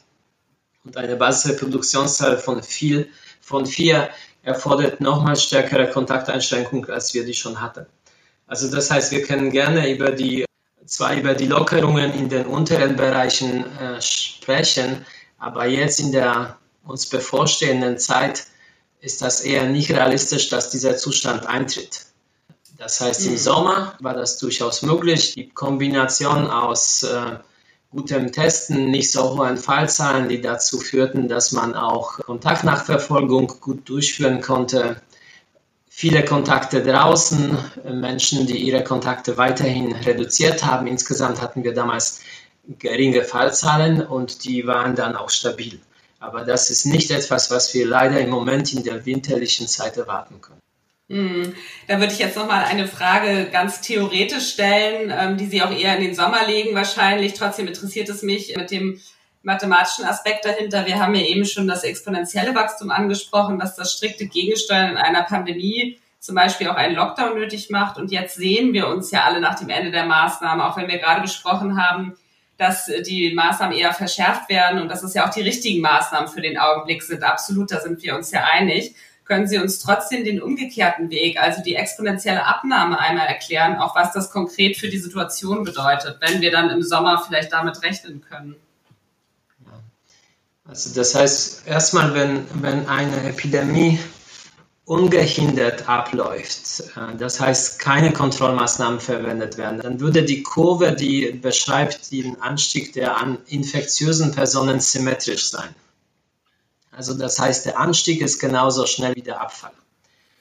Und 0.85 0.97
eine 0.97 1.16
Basisreproduktionszahl 1.16 2.38
von 2.38 2.62
4, 2.62 3.06
von 3.40 3.66
4 3.66 4.11
erfordert 4.42 5.00
nochmal 5.00 5.37
stärkere 5.37 5.88
Kontakteinschränkungen, 5.90 6.90
als 6.90 7.14
wir 7.14 7.25
die 7.25 7.35
schon 7.35 7.61
hatten. 7.61 7.87
Also 8.47 8.71
das 8.71 8.90
heißt, 8.90 9.12
wir 9.12 9.23
können 9.23 9.50
gerne 9.50 9.90
über 9.90 10.11
die 10.11 10.44
zwar 10.85 11.14
über 11.14 11.35
die 11.35 11.47
Lockerungen 11.47 12.12
in 12.12 12.28
den 12.28 12.47
unteren 12.47 12.97
Bereichen 12.97 13.64
äh, 13.78 14.02
sprechen, 14.02 15.06
aber 15.38 15.66
jetzt 15.66 16.00
in 16.00 16.12
der 16.12 16.59
uns 16.85 17.09
bevorstehenden 17.09 17.99
Zeit 17.99 18.44
ist 19.00 19.23
das 19.23 19.40
eher 19.40 19.66
nicht 19.66 19.90
realistisch, 19.90 20.49
dass 20.49 20.71
dieser 20.71 20.97
Zustand 20.97 21.47
eintritt. 21.47 22.06
Das 22.83 23.01
heißt, 23.01 23.27
im 23.27 23.33
mhm. 23.35 23.39
Sommer 23.39 23.95
war 24.01 24.15
das 24.15 24.39
durchaus 24.39 24.83
möglich. 24.83 25.35
Die 25.35 25.49
Kombination 25.49 26.51
aus 26.51 27.05
äh, 27.05 27.37
gutem 27.93 28.33
Testen, 28.33 28.91
nicht 28.91 29.12
so 29.12 29.39
hohen 29.39 29.57
Fallzahlen, 29.57 30.29
die 30.29 30.41
dazu 30.41 30.81
führten, 30.81 31.29
dass 31.29 31.53
man 31.53 31.77
auch 31.77 32.19
Kontaktnachverfolgung 32.19 33.61
gut 33.61 33.89
durchführen 33.89 34.41
konnte, 34.41 35.01
viele 35.89 36.25
Kontakte 36.25 36.83
draußen, 36.83 37.57
Menschen, 37.85 38.49
die 38.49 38.59
ihre 38.59 38.83
Kontakte 38.83 39.37
weiterhin 39.37 39.93
reduziert 39.93 40.65
haben. 40.65 40.89
Insgesamt 40.89 41.41
hatten 41.41 41.62
wir 41.62 41.75
damals 41.75 42.23
geringe 42.81 43.23
Fallzahlen 43.23 44.05
und 44.05 44.43
die 44.45 44.67
waren 44.67 44.97
dann 44.97 45.15
auch 45.15 45.31
stabil. 45.31 45.79
Aber 46.19 46.45
das 46.45 46.69
ist 46.71 46.87
nicht 46.87 47.12
etwas, 47.12 47.53
was 47.53 47.75
wir 47.75 47.87
leider 47.87 48.19
im 48.19 48.31
Moment 48.31 48.73
in 48.73 48.83
der 48.83 49.07
winterlichen 49.07 49.69
Zeit 49.69 49.97
erwarten 49.97 50.41
können. 50.41 50.62
Hm. 51.09 51.54
Da 51.88 52.00
würde 52.00 52.12
ich 52.12 52.18
jetzt 52.18 52.37
nochmal 52.37 52.64
eine 52.64 52.88
Frage 52.88 53.49
ganz 53.50 53.80
theoretisch 53.80 54.52
stellen, 54.52 55.12
ähm, 55.14 55.37
die 55.37 55.47
Sie 55.47 55.62
auch 55.62 55.71
eher 55.71 55.97
in 55.97 56.02
den 56.02 56.14
Sommer 56.14 56.47
legen 56.47 56.75
wahrscheinlich. 56.75 57.35
Trotzdem 57.35 57.66
interessiert 57.66 58.09
es 58.09 58.23
mich 58.23 58.56
mit 58.56 58.71
dem 58.71 59.00
mathematischen 59.42 60.04
Aspekt 60.04 60.44
dahinter. 60.44 60.87
Wir 60.87 61.00
haben 61.00 61.14
ja 61.14 61.23
eben 61.23 61.44
schon 61.44 61.66
das 61.66 61.85
exponentielle 61.85 62.54
Wachstum 62.54 62.90
angesprochen, 62.90 63.59
dass 63.59 63.75
das 63.75 63.92
strikte 63.92 64.26
Gegensteuern 64.26 64.90
in 64.90 64.97
einer 64.97 65.25
Pandemie 65.25 65.99
zum 66.21 66.37
Beispiel 66.37 66.68
auch 66.68 66.76
einen 66.76 66.94
Lockdown 66.94 67.35
nötig 67.35 67.68
macht. 67.68 67.99
Und 67.99 68.12
jetzt 68.12 68.37
sehen 68.37 68.73
wir 68.73 68.87
uns 68.87 69.11
ja 69.11 69.25
alle 69.25 69.40
nach 69.40 69.59
dem 69.59 69.68
Ende 69.68 69.90
der 69.90 70.06
Maßnahmen, 70.06 70.64
auch 70.64 70.76
wenn 70.76 70.88
wir 70.88 70.99
gerade 70.99 71.21
besprochen 71.21 71.82
haben, 71.82 72.14
dass 72.56 72.87
die 72.87 73.35
Maßnahmen 73.35 73.76
eher 73.76 73.92
verschärft 73.92 74.49
werden 74.49 74.80
und 74.80 74.88
dass 74.88 75.02
es 75.02 75.14
ja 75.14 75.26
auch 75.26 75.35
die 75.35 75.42
richtigen 75.42 75.80
Maßnahmen 75.80 76.28
für 76.28 76.40
den 76.40 76.59
Augenblick 76.59 77.02
sind. 77.02 77.25
Absolut, 77.25 77.73
da 77.73 77.80
sind 77.80 78.00
wir 78.04 78.14
uns 78.14 78.30
ja 78.30 78.44
einig. 78.44 78.94
Können 79.25 79.47
Sie 79.47 79.59
uns 79.59 79.79
trotzdem 79.79 80.25
den 80.25 80.43
umgekehrten 80.43 81.11
Weg, 81.11 81.41
also 81.41 81.62
die 81.62 81.76
exponentielle 81.76 82.45
Abnahme 82.45 82.99
einmal 82.99 83.26
erklären, 83.26 83.76
auch 83.76 83.95
was 83.95 84.12
das 84.12 84.31
konkret 84.31 84.76
für 84.76 84.88
die 84.88 84.99
Situation 84.99 85.62
bedeutet, 85.62 86.19
wenn 86.21 86.41
wir 86.41 86.50
dann 86.50 86.71
im 86.71 86.83
Sommer 86.83 87.23
vielleicht 87.26 87.52
damit 87.52 87.83
rechnen 87.83 88.21
können? 88.21 88.57
Also 90.69 90.95
das 90.95 91.14
heißt, 91.14 91.67
erstmal, 91.67 92.14
wenn, 92.14 92.47
wenn 92.62 92.88
eine 92.88 93.25
Epidemie 93.25 93.99
ungehindert 94.85 95.88
abläuft, 95.88 96.81
äh, 96.97 97.17
das 97.17 97.41
heißt 97.41 97.79
keine 97.79 98.12
Kontrollmaßnahmen 98.12 99.00
verwendet 99.00 99.57
werden, 99.57 99.81
dann 99.81 100.00
würde 100.00 100.25
die 100.25 100.43
Kurve, 100.43 100.93
die 100.93 101.33
beschreibt 101.33 102.11
den 102.12 102.41
Anstieg 102.41 102.93
der 102.93 103.17
infektiösen 103.47 104.33
Personen 104.33 104.81
symmetrisch 104.81 105.50
sein. 105.50 105.75
Also 106.92 107.14
das 107.14 107.38
heißt, 107.38 107.66
der 107.66 107.78
Anstieg 107.80 108.20
ist 108.20 108.38
genauso 108.38 108.87
schnell 108.87 109.16
wie 109.16 109.22
der 109.22 109.40
Abfall. 109.40 109.72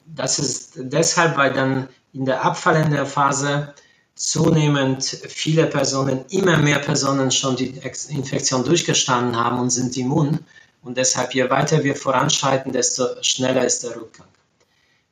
Das 0.06 0.38
ist 0.38 0.72
deshalb, 0.76 1.36
weil 1.36 1.52
dann 1.52 1.88
in 2.12 2.26
der 2.26 2.44
abfallenden 2.44 3.06
Phase 3.06 3.74
zunehmend 4.14 5.04
viele 5.04 5.66
Personen, 5.66 6.24
immer 6.28 6.58
mehr 6.58 6.78
Personen 6.78 7.30
schon 7.30 7.56
die 7.56 7.68
Infektion 8.10 8.64
durchgestanden 8.64 9.36
haben 9.36 9.58
und 9.58 9.70
sind 9.70 9.96
immun. 9.96 10.40
Und 10.82 10.98
deshalb, 10.98 11.34
je 11.34 11.48
weiter 11.48 11.82
wir 11.84 11.96
voranschreiten, 11.96 12.72
desto 12.72 13.22
schneller 13.22 13.64
ist 13.64 13.84
der 13.84 13.96
Rückgang. 13.96 14.26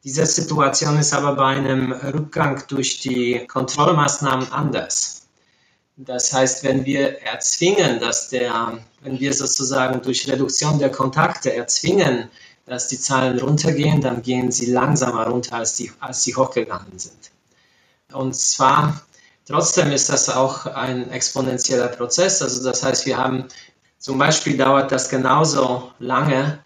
Diese 0.05 0.27
Situation 0.27 0.99
ist 0.99 1.13
aber 1.13 1.35
bei 1.35 1.47
einem 1.47 1.93
Rückgang 1.93 2.63
durch 2.69 3.01
die 3.01 3.47
Kontrollmaßnahmen 3.47 4.53
anders. 4.53 5.20
Das 6.03 6.33
heißt, 6.33 6.65
wenn 6.65 6.87
wir 6.87 7.21
erzwingen, 7.21 8.01
dass 8.01 8.31
der, 8.31 8.79
wenn 9.03 9.21
wir 9.21 9.35
sozusagen 9.35 10.01
durch 10.01 10.27
Reduktion 10.27 10.79
der 10.79 10.91
Kontakte 10.91 11.55
erzwingen, 11.55 12.31
dass 12.65 12.89
die 12.89 12.99
Zahlen 12.99 13.39
runtergehen, 13.39 14.01
dann 14.01 14.23
gehen 14.23 14.51
sie 14.51 14.73
langsamer 14.73 15.27
runter, 15.27 15.57
als, 15.57 15.77
die, 15.77 15.93
als 16.01 16.23
sie 16.23 16.35
hochgegangen 16.35 16.99
sind. 16.99 17.31
Und 18.13 18.35
zwar, 18.35 19.03
trotzdem 19.47 19.93
ist 19.93 20.09
das 20.09 20.31
auch 20.31 20.65
ein 20.65 21.11
exponentieller 21.11 21.89
Prozess. 21.89 22.41
Also 22.41 22.65
das 22.65 22.83
heißt, 22.83 23.05
wir 23.05 23.19
haben 23.19 23.49
zum 23.99 24.17
Beispiel 24.17 24.57
dauert 24.57 24.91
das 24.93 25.11
genauso 25.11 25.93
lange, 25.99 26.61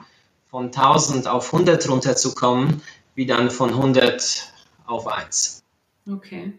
von 0.48 0.66
1000 0.66 1.26
auf 1.26 1.52
100 1.52 1.88
runterzukommen, 1.88 2.82
wie 3.16 3.26
dann 3.26 3.50
von 3.50 3.70
100 3.70 4.52
auf 4.86 5.08
1. 5.08 5.64
Okay. 6.08 6.52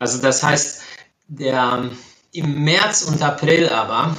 Also 0.00 0.20
das 0.20 0.42
heißt, 0.42 0.82
der, 1.28 1.90
im 2.32 2.64
März 2.64 3.02
und 3.02 3.22
April 3.22 3.68
aber, 3.68 4.16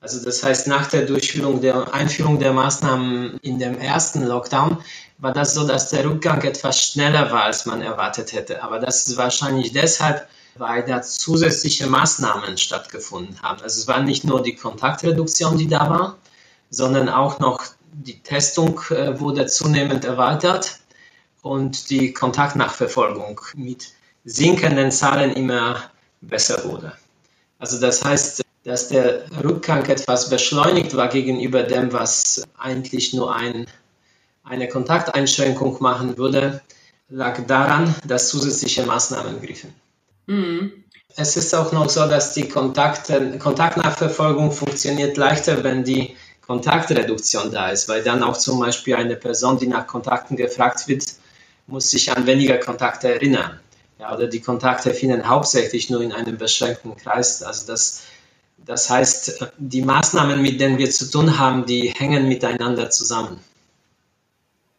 also 0.00 0.24
das 0.24 0.42
heißt 0.42 0.66
nach 0.66 0.88
der 0.88 1.02
Durchführung 1.02 1.60
der 1.60 1.92
Einführung 1.92 2.38
der 2.38 2.52
Maßnahmen 2.52 3.38
in 3.42 3.58
dem 3.58 3.78
ersten 3.78 4.24
Lockdown, 4.24 4.78
war 5.18 5.32
das 5.32 5.54
so, 5.54 5.66
dass 5.66 5.90
der 5.90 6.04
Rückgang 6.04 6.42
etwas 6.42 6.82
schneller 6.82 7.30
war, 7.30 7.44
als 7.44 7.66
man 7.66 7.82
erwartet 7.82 8.32
hätte. 8.32 8.62
Aber 8.62 8.78
das 8.78 9.06
ist 9.06 9.16
wahrscheinlich 9.18 9.72
deshalb, 9.72 10.26
weil 10.56 10.84
da 10.84 11.02
zusätzliche 11.02 11.86
Maßnahmen 11.86 12.56
stattgefunden 12.56 13.40
haben. 13.42 13.60
Also 13.62 13.80
es 13.80 13.88
war 13.88 14.00
nicht 14.02 14.24
nur 14.24 14.42
die 14.42 14.56
Kontaktreduktion, 14.56 15.58
die 15.58 15.68
da 15.68 15.90
war, 15.90 16.18
sondern 16.70 17.08
auch 17.08 17.38
noch 17.38 17.62
die 17.92 18.22
Testung 18.22 18.80
äh, 18.90 19.18
wurde 19.20 19.46
zunehmend 19.46 20.04
erweitert 20.04 20.78
und 21.42 21.90
die 21.90 22.12
Kontaktnachverfolgung 22.12 23.40
mit 23.54 23.88
sinkenden 24.24 24.90
Zahlen 24.90 25.32
immer 25.32 25.89
besser 26.20 26.64
wurde. 26.64 26.92
Also 27.58 27.80
das 27.80 28.04
heißt, 28.04 28.42
dass 28.64 28.88
der 28.88 29.24
Rückgang 29.42 29.84
etwas 29.86 30.28
beschleunigt 30.30 30.96
war 30.96 31.08
gegenüber 31.08 31.62
dem, 31.62 31.92
was 31.92 32.42
eigentlich 32.58 33.14
nur 33.14 33.34
ein, 33.34 33.66
eine 34.44 34.68
Kontakteinschränkung 34.68 35.76
machen 35.80 36.18
würde, 36.18 36.60
lag 37.08 37.46
daran, 37.46 37.94
dass 38.06 38.28
zusätzliche 38.28 38.84
Maßnahmen 38.84 39.40
griffen. 39.40 39.74
Mhm. 40.26 40.84
Es 41.16 41.36
ist 41.36 41.54
auch 41.54 41.72
noch 41.72 41.88
so, 41.88 42.06
dass 42.06 42.34
die 42.34 42.48
Kontakte, 42.48 43.38
Kontaktnachverfolgung 43.38 44.52
funktioniert 44.52 45.16
leichter, 45.16 45.64
wenn 45.64 45.82
die 45.82 46.16
Kontaktreduktion 46.46 47.50
da 47.50 47.70
ist, 47.70 47.88
weil 47.88 48.02
dann 48.02 48.22
auch 48.22 48.36
zum 48.36 48.60
Beispiel 48.60 48.94
eine 48.94 49.16
Person, 49.16 49.58
die 49.58 49.66
nach 49.66 49.86
Kontakten 49.86 50.36
gefragt 50.36 50.86
wird, 50.86 51.04
muss 51.66 51.90
sich 51.90 52.10
an 52.12 52.26
weniger 52.26 52.58
Kontakte 52.58 53.12
erinnern. 53.12 53.60
Ja, 54.00 54.14
oder 54.14 54.28
die 54.28 54.40
Kontakte 54.40 54.94
finden 54.94 55.28
hauptsächlich 55.28 55.90
nur 55.90 56.00
in 56.00 56.12
einem 56.12 56.38
beschränkten 56.38 56.96
Kreis. 56.96 57.42
Also 57.42 57.66
das, 57.66 58.04
das 58.56 58.88
heißt, 58.88 59.46
die 59.58 59.82
Maßnahmen, 59.82 60.40
mit 60.40 60.58
denen 60.58 60.78
wir 60.78 60.90
zu 60.90 61.10
tun 61.10 61.38
haben, 61.38 61.66
die 61.66 61.90
hängen 61.90 62.26
miteinander 62.26 62.88
zusammen. 62.88 63.40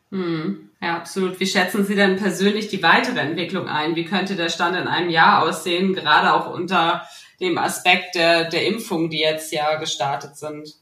Hm, 0.09 0.69
ja, 0.81 0.97
absolut. 0.97 1.39
Wie 1.39 1.45
schätzen 1.45 1.85
Sie 1.85 1.93
denn 1.93 2.17
persönlich 2.17 2.69
die 2.69 2.81
weitere 2.81 3.19
Entwicklung 3.19 3.67
ein? 3.67 3.95
Wie 3.95 4.05
könnte 4.05 4.35
der 4.35 4.49
Stand 4.49 4.75
in 4.75 4.87
einem 4.87 5.11
Jahr 5.11 5.43
aussehen, 5.43 5.93
gerade 5.93 6.33
auch 6.33 6.51
unter 6.51 7.07
dem 7.39 7.59
Aspekt 7.59 8.15
der, 8.15 8.49
der 8.49 8.65
Impfung, 8.65 9.11
die 9.11 9.19
jetzt 9.19 9.53
ja 9.53 9.75
gestartet 9.75 10.35
sind? 10.35 10.75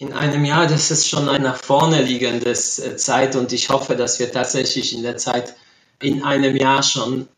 in 0.00 0.12
einem 0.12 0.44
Jahr, 0.44 0.68
das 0.68 0.92
ist 0.92 1.08
schon 1.08 1.28
ein 1.28 1.42
nach 1.42 1.56
vorne 1.56 2.00
liegendes 2.02 2.78
äh, 2.78 2.96
Zeit 2.96 3.34
und 3.34 3.52
ich 3.52 3.68
hoffe, 3.68 3.96
dass 3.96 4.20
wir 4.20 4.30
tatsächlich 4.30 4.94
in 4.94 5.02
der 5.02 5.16
Zeit 5.16 5.56
in 6.00 6.22
einem 6.22 6.56
Jahr 6.56 6.82
schon 6.82 7.28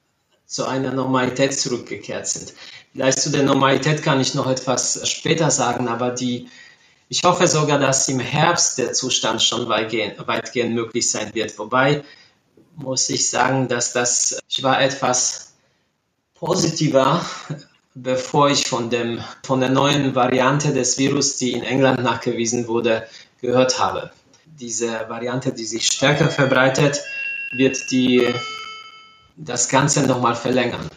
zu 0.47 0.67
einer 0.67 0.93
Normalität 0.93 1.59
zurückgekehrt 1.59 2.27
sind. 2.27 2.55
Vielleicht 2.93 3.21
zu 3.21 3.31
der 3.31 3.45
Normalität 3.45 4.03
kann 4.03 4.21
ich 4.21 4.35
noch 4.35 4.49
etwas 4.49 5.09
später 5.09 5.51
sagen, 5.51 5.89
aber 5.89 6.11
die, 6.11 6.49
ich 7.09 7.23
hoffe 7.23 7.47
sogar, 7.47 7.79
dass 7.79 8.09
im 8.09 8.21
Herbst 8.21 8.79
der 8.79 8.93
Zustand 8.93 9.43
schon 9.43 9.69
weitgehend, 9.69 10.75
möglich 10.75 11.11
sein 11.11 11.35
wird. 11.35 11.57
Wobei 11.59 12.03
muss 12.77 13.09
ich 13.11 13.31
sagen, 13.31 13.69
dass 13.69 13.93
das, 13.93 14.41
ich 14.49 14.63
war 14.63 14.81
etwas 14.81 15.55
positiver 16.35 17.25
bevor 17.95 18.51
ich 18.51 18.67
von, 18.67 18.91
dem, 18.91 19.21
von 19.43 19.61
der 19.61 19.71
neuen 19.71 20.15
Variante 20.15 20.73
des 20.73 20.99
Virus, 20.99 21.37
die 21.37 21.53
in 21.53 21.63
England 21.63 22.03
nachgewiesen 22.03 22.69
wurde, 22.69 23.07
gehört 23.41 23.79
habe. 23.79 24.11
Diese 24.45 25.07
Variante, 25.09 25.53
die 25.53 25.65
sich 25.65 25.87
stärker 25.87 26.29
verbreitet, 26.29 27.01
wird 27.51 27.91
die, 27.91 28.33
das 29.37 29.69
Ganze 29.69 30.07
nochmal 30.07 30.37
verlängern. 30.37 30.89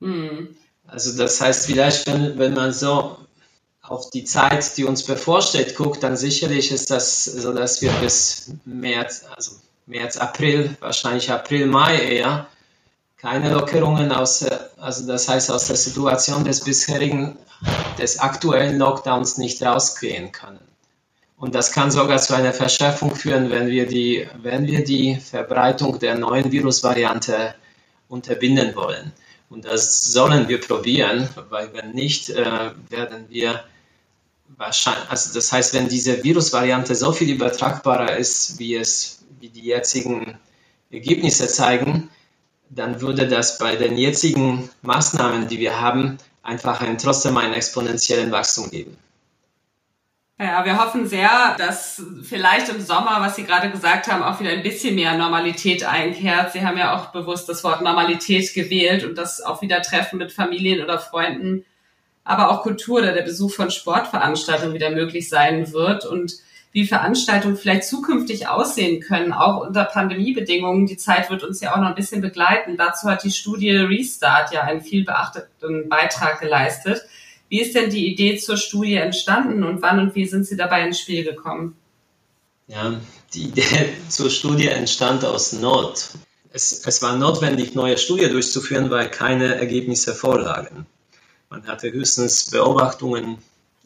Mhm. 0.00 0.56
Also 0.86 1.16
das 1.16 1.40
heißt, 1.40 1.66
vielleicht, 1.66 2.06
wenn, 2.06 2.38
wenn 2.38 2.54
man 2.54 2.72
so 2.72 3.18
auf 3.82 4.10
die 4.10 4.24
Zeit, 4.24 4.76
die 4.76 4.84
uns 4.84 5.02
bevorsteht, 5.02 5.76
guckt, 5.76 6.02
dann 6.02 6.16
sicherlich 6.16 6.72
ist 6.72 6.90
das 6.90 7.24
so, 7.24 7.52
dass 7.52 7.80
wir 7.82 7.92
bis 7.92 8.52
März, 8.64 9.24
also 9.34 9.52
März, 9.86 10.16
April, 10.16 10.76
wahrscheinlich 10.80 11.30
April, 11.30 11.66
Mai 11.66 11.98
eher, 11.98 12.46
keine 13.16 13.52
Lockerungen 13.52 14.12
aus, 14.12 14.44
also 14.78 15.06
das 15.06 15.28
heißt 15.28 15.50
aus 15.50 15.66
der 15.66 15.76
Situation 15.76 16.44
des 16.44 16.62
bisherigen, 16.62 17.36
des 17.98 18.18
aktuellen 18.18 18.78
Lockdowns 18.78 19.38
nicht 19.38 19.62
rausgehen 19.62 20.30
können. 20.32 20.67
Und 21.38 21.54
das 21.54 21.70
kann 21.72 21.90
sogar 21.90 22.18
zu 22.18 22.34
einer 22.34 22.52
Verschärfung 22.52 23.14
führen, 23.14 23.50
wenn 23.50 23.68
wir 23.68 23.86
die, 23.86 24.28
wenn 24.42 24.66
wir 24.66 24.82
die 24.82 25.16
Verbreitung 25.16 25.98
der 26.00 26.18
neuen 26.18 26.50
Virusvariante 26.50 27.54
unterbinden 28.08 28.74
wollen. 28.74 29.12
Und 29.48 29.64
das 29.64 30.04
sollen 30.04 30.48
wir 30.48 30.60
probieren, 30.60 31.28
weil 31.48 31.72
wenn 31.72 31.92
nicht, 31.92 32.28
äh, 32.30 32.70
werden 32.90 33.26
wir 33.28 33.64
wahrscheinlich, 34.56 35.08
also 35.10 35.32
das 35.32 35.52
heißt, 35.52 35.74
wenn 35.74 35.88
diese 35.88 36.22
Virusvariante 36.24 36.94
so 36.94 37.12
viel 37.12 37.30
übertragbarer 37.30 38.16
ist, 38.16 38.58
wie 38.58 38.74
es, 38.74 39.24
wie 39.38 39.48
die 39.48 39.64
jetzigen 39.64 40.38
Ergebnisse 40.90 41.46
zeigen, 41.46 42.10
dann 42.68 43.00
würde 43.00 43.28
das 43.28 43.58
bei 43.58 43.76
den 43.76 43.96
jetzigen 43.96 44.68
Maßnahmen, 44.82 45.48
die 45.48 45.60
wir 45.60 45.80
haben, 45.80 46.18
einfach 46.42 46.80
ein, 46.80 46.98
trotzdem 46.98 47.36
einen 47.36 47.54
exponentiellen 47.54 48.30
Wachstum 48.32 48.70
geben. 48.70 48.96
Ja, 50.40 50.64
wir 50.64 50.78
hoffen 50.78 51.08
sehr, 51.08 51.56
dass 51.58 52.00
vielleicht 52.22 52.68
im 52.68 52.80
Sommer, 52.80 53.16
was 53.18 53.34
Sie 53.34 53.42
gerade 53.42 53.70
gesagt 53.70 54.06
haben, 54.06 54.22
auch 54.22 54.38
wieder 54.38 54.50
ein 54.50 54.62
bisschen 54.62 54.94
mehr 54.94 55.16
Normalität 55.18 55.84
einkehrt. 55.84 56.52
Sie 56.52 56.64
haben 56.64 56.78
ja 56.78 56.96
auch 56.96 57.06
bewusst 57.06 57.48
das 57.48 57.64
Wort 57.64 57.82
Normalität 57.82 58.54
gewählt 58.54 59.02
und 59.02 59.18
das 59.18 59.40
auch 59.40 59.62
wieder 59.62 59.82
Treffen 59.82 60.18
mit 60.18 60.30
Familien 60.30 60.84
oder 60.84 61.00
Freunden, 61.00 61.64
aber 62.22 62.50
auch 62.50 62.62
Kultur 62.62 63.00
oder 63.00 63.12
der 63.12 63.22
Besuch 63.22 63.52
von 63.52 63.72
Sportveranstaltungen 63.72 64.74
wieder 64.74 64.90
möglich 64.90 65.28
sein 65.28 65.72
wird. 65.72 66.06
Und 66.06 66.34
wie 66.70 66.86
Veranstaltungen 66.86 67.56
vielleicht 67.56 67.84
zukünftig 67.84 68.46
aussehen 68.46 69.00
können, 69.00 69.32
auch 69.32 69.66
unter 69.66 69.84
Pandemiebedingungen. 69.84 70.86
Die 70.86 70.98
Zeit 70.98 71.30
wird 71.30 71.42
uns 71.42 71.60
ja 71.60 71.72
auch 71.72 71.80
noch 71.80 71.88
ein 71.88 71.94
bisschen 71.96 72.20
begleiten. 72.20 72.76
Dazu 72.76 73.08
hat 73.08 73.24
die 73.24 73.32
Studie 73.32 73.72
Restart 73.72 74.52
ja 74.52 74.62
einen 74.62 74.82
viel 74.82 75.04
beachteten 75.04 75.88
Beitrag 75.88 76.38
geleistet. 76.40 77.02
Wie 77.48 77.60
ist 77.60 77.74
denn 77.74 77.90
die 77.90 78.06
Idee 78.06 78.36
zur 78.36 78.56
Studie 78.56 78.96
entstanden 78.96 79.64
und 79.64 79.80
wann 79.80 80.00
und 80.00 80.14
wie 80.14 80.26
sind 80.26 80.46
Sie 80.46 80.56
dabei 80.56 80.86
ins 80.86 81.00
Spiel 81.00 81.24
gekommen? 81.24 81.76
Ja, 82.66 83.00
die 83.32 83.44
Idee 83.44 83.94
zur 84.08 84.30
Studie 84.30 84.68
entstand 84.68 85.24
aus 85.24 85.52
Not. 85.52 86.10
Es, 86.52 86.86
es 86.86 87.02
war 87.02 87.16
notwendig, 87.16 87.74
neue 87.74 87.98
Studien 87.98 88.32
durchzuführen, 88.32 88.90
weil 88.90 89.10
keine 89.10 89.56
Ergebnisse 89.56 90.14
vorlagen. 90.14 90.86
Man 91.50 91.66
hatte 91.66 91.90
höchstens 91.92 92.50
Beobachtungen 92.50 93.38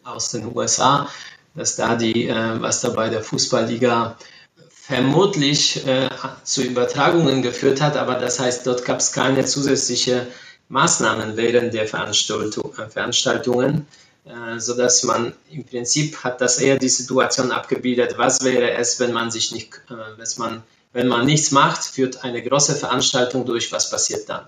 aus 0.05 0.31
den 0.31 0.55
USA, 0.55 1.09
dass 1.55 1.77
da 1.77 1.95
die, 1.95 2.29
äh, 2.29 2.61
was 2.61 2.81
da 2.81 2.91
bei 2.91 3.09
der 3.09 3.23
Fußballliga 3.23 4.17
vermutlich 4.69 5.87
äh, 5.87 6.11
zu 6.43 6.63
Übertragungen 6.63 7.43
geführt 7.43 7.81
hat, 7.81 7.97
aber 7.97 8.17
das 8.17 8.41
heißt, 8.41 8.67
dort 8.67 8.85
gab 8.85 8.99
es 8.99 9.13
keine 9.13 9.45
zusätzliche 9.45 10.27
Maßnahmen 10.73 11.37
während 11.37 11.75
der 11.75 11.87
Veranstaltung, 11.87 12.73
äh, 12.79 12.89
Veranstaltungen, 12.89 13.87
äh, 14.25 14.59
sodass 14.59 15.03
man 15.03 15.35
im 15.51 15.65
Prinzip 15.65 16.25
hat 16.25 16.41
das 16.41 16.57
eher 16.57 16.79
die 16.79 16.89
Situation 16.89 17.53
abgebildet, 17.53 18.15
was 18.17 18.43
wäre 18.43 18.73
es, 18.73 18.99
wenn 18.99 19.13
man 19.13 19.31
sich 19.31 19.53
nicht, 19.53 19.75
äh, 19.91 19.95
wenn 20.17 20.29
man, 20.39 20.63
wenn 20.95 21.09
man 21.09 21.27
nichts 21.27 21.51
macht, 21.51 21.85
führt 21.85 22.25
eine 22.25 22.43
große 22.43 22.75
Veranstaltung 22.75 23.45
durch, 23.45 23.71
was 23.71 23.91
passiert 23.91 24.31
dann? 24.31 24.47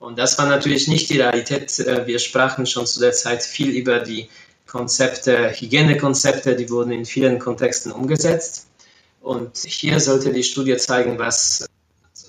Und 0.00 0.18
das 0.18 0.36
war 0.36 0.46
natürlich 0.46 0.88
nicht 0.88 1.08
die 1.10 1.20
Realität. 1.20 1.78
Wir 1.78 2.18
sprachen 2.18 2.66
schon 2.66 2.86
zu 2.86 3.00
der 3.00 3.12
Zeit 3.12 3.42
viel 3.42 3.70
über 3.70 4.00
die 4.00 4.28
Konzepte, 4.66 5.50
Hygienekonzepte, 5.50 6.54
die 6.54 6.68
wurden 6.68 6.92
in 6.92 7.06
vielen 7.06 7.38
Kontexten 7.38 7.92
umgesetzt. 7.92 8.66
Und 9.22 9.56
hier 9.56 9.98
sollte 9.98 10.32
die 10.32 10.44
Studie 10.44 10.76
zeigen, 10.76 11.18
was, 11.18 11.66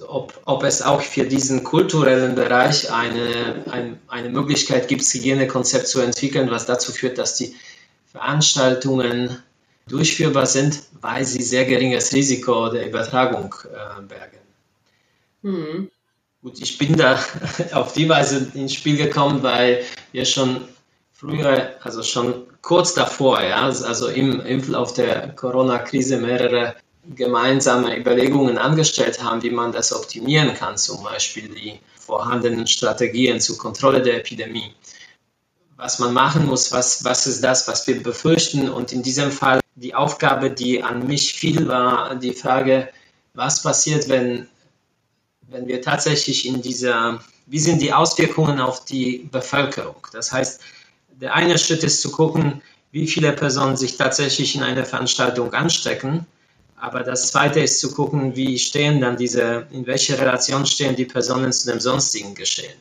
ob, 0.08 0.40
ob 0.46 0.64
es 0.64 0.82
auch 0.82 1.02
für 1.02 1.26
diesen 1.26 1.64
kulturellen 1.64 2.36
Bereich 2.36 2.92
eine, 2.92 3.64
ein, 3.70 4.00
eine 4.08 4.30
Möglichkeit 4.30 4.88
gibt, 4.88 5.04
Hygienekonzept 5.04 5.88
zu 5.88 6.02
entwickeln, 6.02 6.52
was 6.52 6.66
dazu 6.66 6.92
führt, 6.92 7.18
dass 7.18 7.36
die 7.36 7.56
Veranstaltungen 8.12 9.42
durchführbar 9.88 10.46
sind, 10.46 10.82
weil 11.02 11.26
sie 11.26 11.42
sehr 11.42 11.66
geringes 11.66 12.14
Risiko 12.14 12.70
der 12.70 12.88
Übertragung 12.88 13.56
äh, 13.66 14.02
bergen. 14.02 14.38
Hm. 15.44 15.92
Gut, 16.42 16.62
ich 16.62 16.78
bin 16.78 16.96
da 16.98 17.20
auf 17.74 17.94
die 17.94 18.10
Weise 18.10 18.52
ins 18.54 18.74
Spiel 18.74 18.98
gekommen, 18.98 19.44
weil 19.44 19.84
wir 20.12 20.26
schon 20.26 20.62
früher, 21.14 21.76
also 21.82 22.04
schon 22.04 22.46
kurz 22.62 22.94
davor, 22.94 23.42
ja, 23.42 23.62
also 23.66 24.08
im, 24.08 24.40
im 24.42 24.62
Verlauf 24.62 24.94
der 24.94 25.30
Corona-Krise 25.30 26.18
mehrere 26.18 26.76
gemeinsame 27.16 27.98
Überlegungen 27.98 28.58
angestellt 28.58 29.24
haben, 29.24 29.42
wie 29.44 29.50
man 29.50 29.72
das 29.72 29.94
optimieren 29.94 30.54
kann, 30.54 30.78
zum 30.78 31.04
Beispiel 31.04 31.50
die 31.50 31.80
vorhandenen 32.00 32.68
Strategien 32.68 33.40
zur 33.40 33.58
Kontrolle 33.58 34.02
der 34.02 34.18
Epidemie. 34.18 34.74
Was 35.76 36.00
man 36.00 36.14
machen 36.14 36.46
muss, 36.46 36.72
was, 36.72 37.04
was 37.04 37.28
ist 37.28 37.44
das, 37.44 37.68
was 37.68 37.86
wir 37.88 38.02
befürchten. 38.02 38.70
Und 38.70 38.92
in 38.92 39.04
diesem 39.04 39.32
Fall 39.32 39.60
die 39.76 39.94
Aufgabe, 39.94 40.50
die 40.50 40.84
an 40.84 41.06
mich 41.06 41.34
fiel, 41.34 41.68
war 41.68 42.16
die 42.16 42.34
Frage, 42.34 42.90
was 43.34 43.62
passiert, 43.62 44.10
wenn, 44.10 44.48
wenn 45.48 45.68
wir 45.68 45.82
tatsächlich 45.82 46.48
in 46.48 46.62
dieser, 46.62 47.20
wie 47.46 47.60
sind 47.60 47.82
die 47.82 47.94
Auswirkungen 47.94 48.60
auf 48.60 48.86
die 48.86 49.30
Bevölkerung? 49.32 50.08
Das 50.12 50.32
heißt, 50.32 50.62
der 51.10 51.36
eine 51.36 51.60
Schritt 51.60 51.84
ist 51.84 52.02
zu 52.02 52.12
gucken, 52.12 52.62
wie 52.92 53.08
viele 53.08 53.34
Personen 53.34 53.78
sich 53.78 53.98
tatsächlich 53.98 54.56
in 54.56 54.64
einer 54.64 54.86
Veranstaltung 54.86 55.54
anstecken 55.54 56.26
aber 56.80 57.04
das 57.04 57.28
Zweite 57.32 57.60
ist 57.60 57.80
zu 57.80 57.92
gucken, 57.92 58.36
wie 58.36 58.60
stehen 58.60 59.02
dann 59.02 59.18
diese, 59.18 59.68
in 59.72 59.88
welcher 59.88 60.20
Relation 60.20 60.66
stehen 60.66 60.96
die 60.96 61.06
Personen 61.06 61.52
zu 61.52 61.72
dem 61.72 61.80
sonstigen 61.80 62.36
Geschehen. 62.36 62.80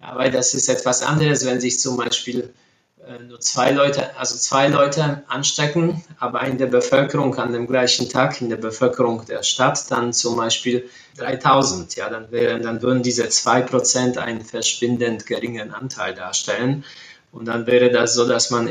Ja, 0.00 0.14
weil 0.14 0.30
das 0.30 0.52
ist 0.52 0.68
etwas 0.68 1.02
anderes, 1.02 1.46
wenn 1.46 1.60
sich 1.60 1.80
zum 1.80 1.96
Beispiel 1.96 2.52
äh, 3.06 3.22
nur 3.22 3.40
zwei 3.40 3.70
Leute, 3.70 4.14
also 4.18 4.36
zwei 4.36 4.68
Leute 4.68 5.24
anstecken, 5.28 6.04
aber 6.18 6.42
in 6.42 6.58
der 6.58 6.66
Bevölkerung 6.66 7.34
an 7.36 7.54
dem 7.54 7.66
gleichen 7.66 8.10
Tag, 8.10 8.42
in 8.42 8.50
der 8.50 8.58
Bevölkerung 8.58 9.24
der 9.24 9.42
Stadt 9.42 9.90
dann 9.90 10.12
zum 10.12 10.36
Beispiel 10.36 10.90
3000. 11.16 11.96
Ja, 11.96 12.10
dann, 12.10 12.30
wären, 12.30 12.62
dann 12.62 12.82
würden 12.82 13.02
diese 13.02 13.30
zwei 13.30 13.62
Prozent 13.62 14.18
einen 14.18 14.42
verschwindend 14.42 15.24
geringen 15.24 15.72
Anteil 15.72 16.14
darstellen. 16.14 16.84
Und 17.32 17.46
dann 17.46 17.66
wäre 17.66 17.90
das 17.90 18.14
so, 18.14 18.28
dass 18.28 18.50
man 18.50 18.68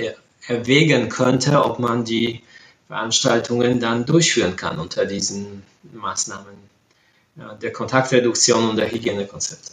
erwägen 0.47 1.09
könnte, 1.09 1.63
ob 1.63 1.79
man 1.79 2.05
die 2.05 2.43
Veranstaltungen 2.93 3.79
dann 3.79 4.05
durchführen 4.05 4.55
kann 4.55 4.77
unter 4.77 5.07
diesen 5.07 5.63
Maßnahmen 5.93 6.53
ja, 7.35 7.55
der 7.55 7.73
Kontaktreduktion 7.73 8.69
und 8.69 8.75
der 8.75 8.91
Hygienekonzepte. 8.91 9.71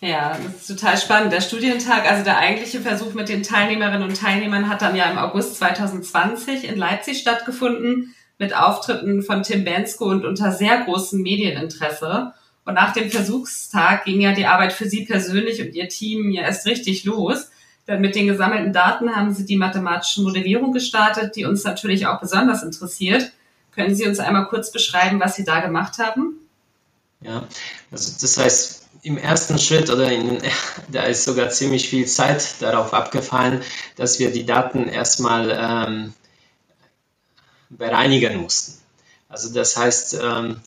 Ja, 0.00 0.38
das 0.42 0.62
ist 0.62 0.66
total 0.68 0.96
spannend. 0.96 1.34
Der 1.34 1.42
Studientag, 1.42 2.10
also 2.10 2.24
der 2.24 2.38
eigentliche 2.38 2.80
Versuch 2.80 3.12
mit 3.12 3.28
den 3.28 3.42
Teilnehmerinnen 3.42 4.08
und 4.08 4.16
Teilnehmern 4.16 4.70
hat 4.70 4.80
dann 4.80 4.96
ja 4.96 5.10
im 5.10 5.18
August 5.18 5.56
2020 5.56 6.64
in 6.64 6.78
Leipzig 6.78 7.18
stattgefunden 7.18 8.14
mit 8.38 8.56
Auftritten 8.56 9.22
von 9.22 9.42
Tim 9.42 9.64
Bensko 9.64 10.06
und 10.06 10.24
unter 10.24 10.50
sehr 10.50 10.84
großem 10.84 11.20
Medieninteresse. 11.20 12.32
Und 12.64 12.72
nach 12.72 12.94
dem 12.94 13.10
Versuchstag 13.10 14.06
ging 14.06 14.22
ja 14.22 14.32
die 14.32 14.46
Arbeit 14.46 14.72
für 14.72 14.88
Sie 14.88 15.04
persönlich 15.04 15.60
und 15.60 15.74
Ihr 15.74 15.90
Team 15.90 16.30
ja 16.30 16.40
erst 16.40 16.64
richtig 16.64 17.04
los. 17.04 17.50
Denn 17.90 18.00
mit 18.00 18.14
den 18.14 18.28
gesammelten 18.28 18.72
Daten 18.72 19.16
haben 19.16 19.34
Sie 19.34 19.44
die 19.44 19.56
mathematische 19.56 20.22
Modellierung 20.22 20.72
gestartet, 20.72 21.34
die 21.34 21.44
uns 21.44 21.64
natürlich 21.64 22.06
auch 22.06 22.20
besonders 22.20 22.62
interessiert. 22.62 23.32
Können 23.72 23.96
Sie 23.96 24.06
uns 24.06 24.20
einmal 24.20 24.46
kurz 24.46 24.70
beschreiben, 24.70 25.18
was 25.18 25.34
Sie 25.34 25.44
da 25.44 25.58
gemacht 25.58 25.98
haben? 25.98 26.36
Ja, 27.20 27.42
also 27.90 28.12
das 28.20 28.38
heißt, 28.38 28.88
im 29.02 29.18
ersten 29.18 29.58
Schritt 29.58 29.90
oder 29.90 30.08
in, 30.08 30.38
da 30.92 31.02
ist 31.02 31.24
sogar 31.24 31.50
ziemlich 31.50 31.88
viel 31.88 32.06
Zeit 32.06 32.62
darauf 32.62 32.94
abgefallen, 32.94 33.60
dass 33.96 34.20
wir 34.20 34.30
die 34.30 34.46
Daten 34.46 34.88
erstmal 34.88 35.50
ähm, 35.50 36.12
bereinigen 37.70 38.40
mussten. 38.40 38.80
Also 39.28 39.52
das 39.52 39.76
heißt, 39.76 40.16
ähm, 40.22 40.60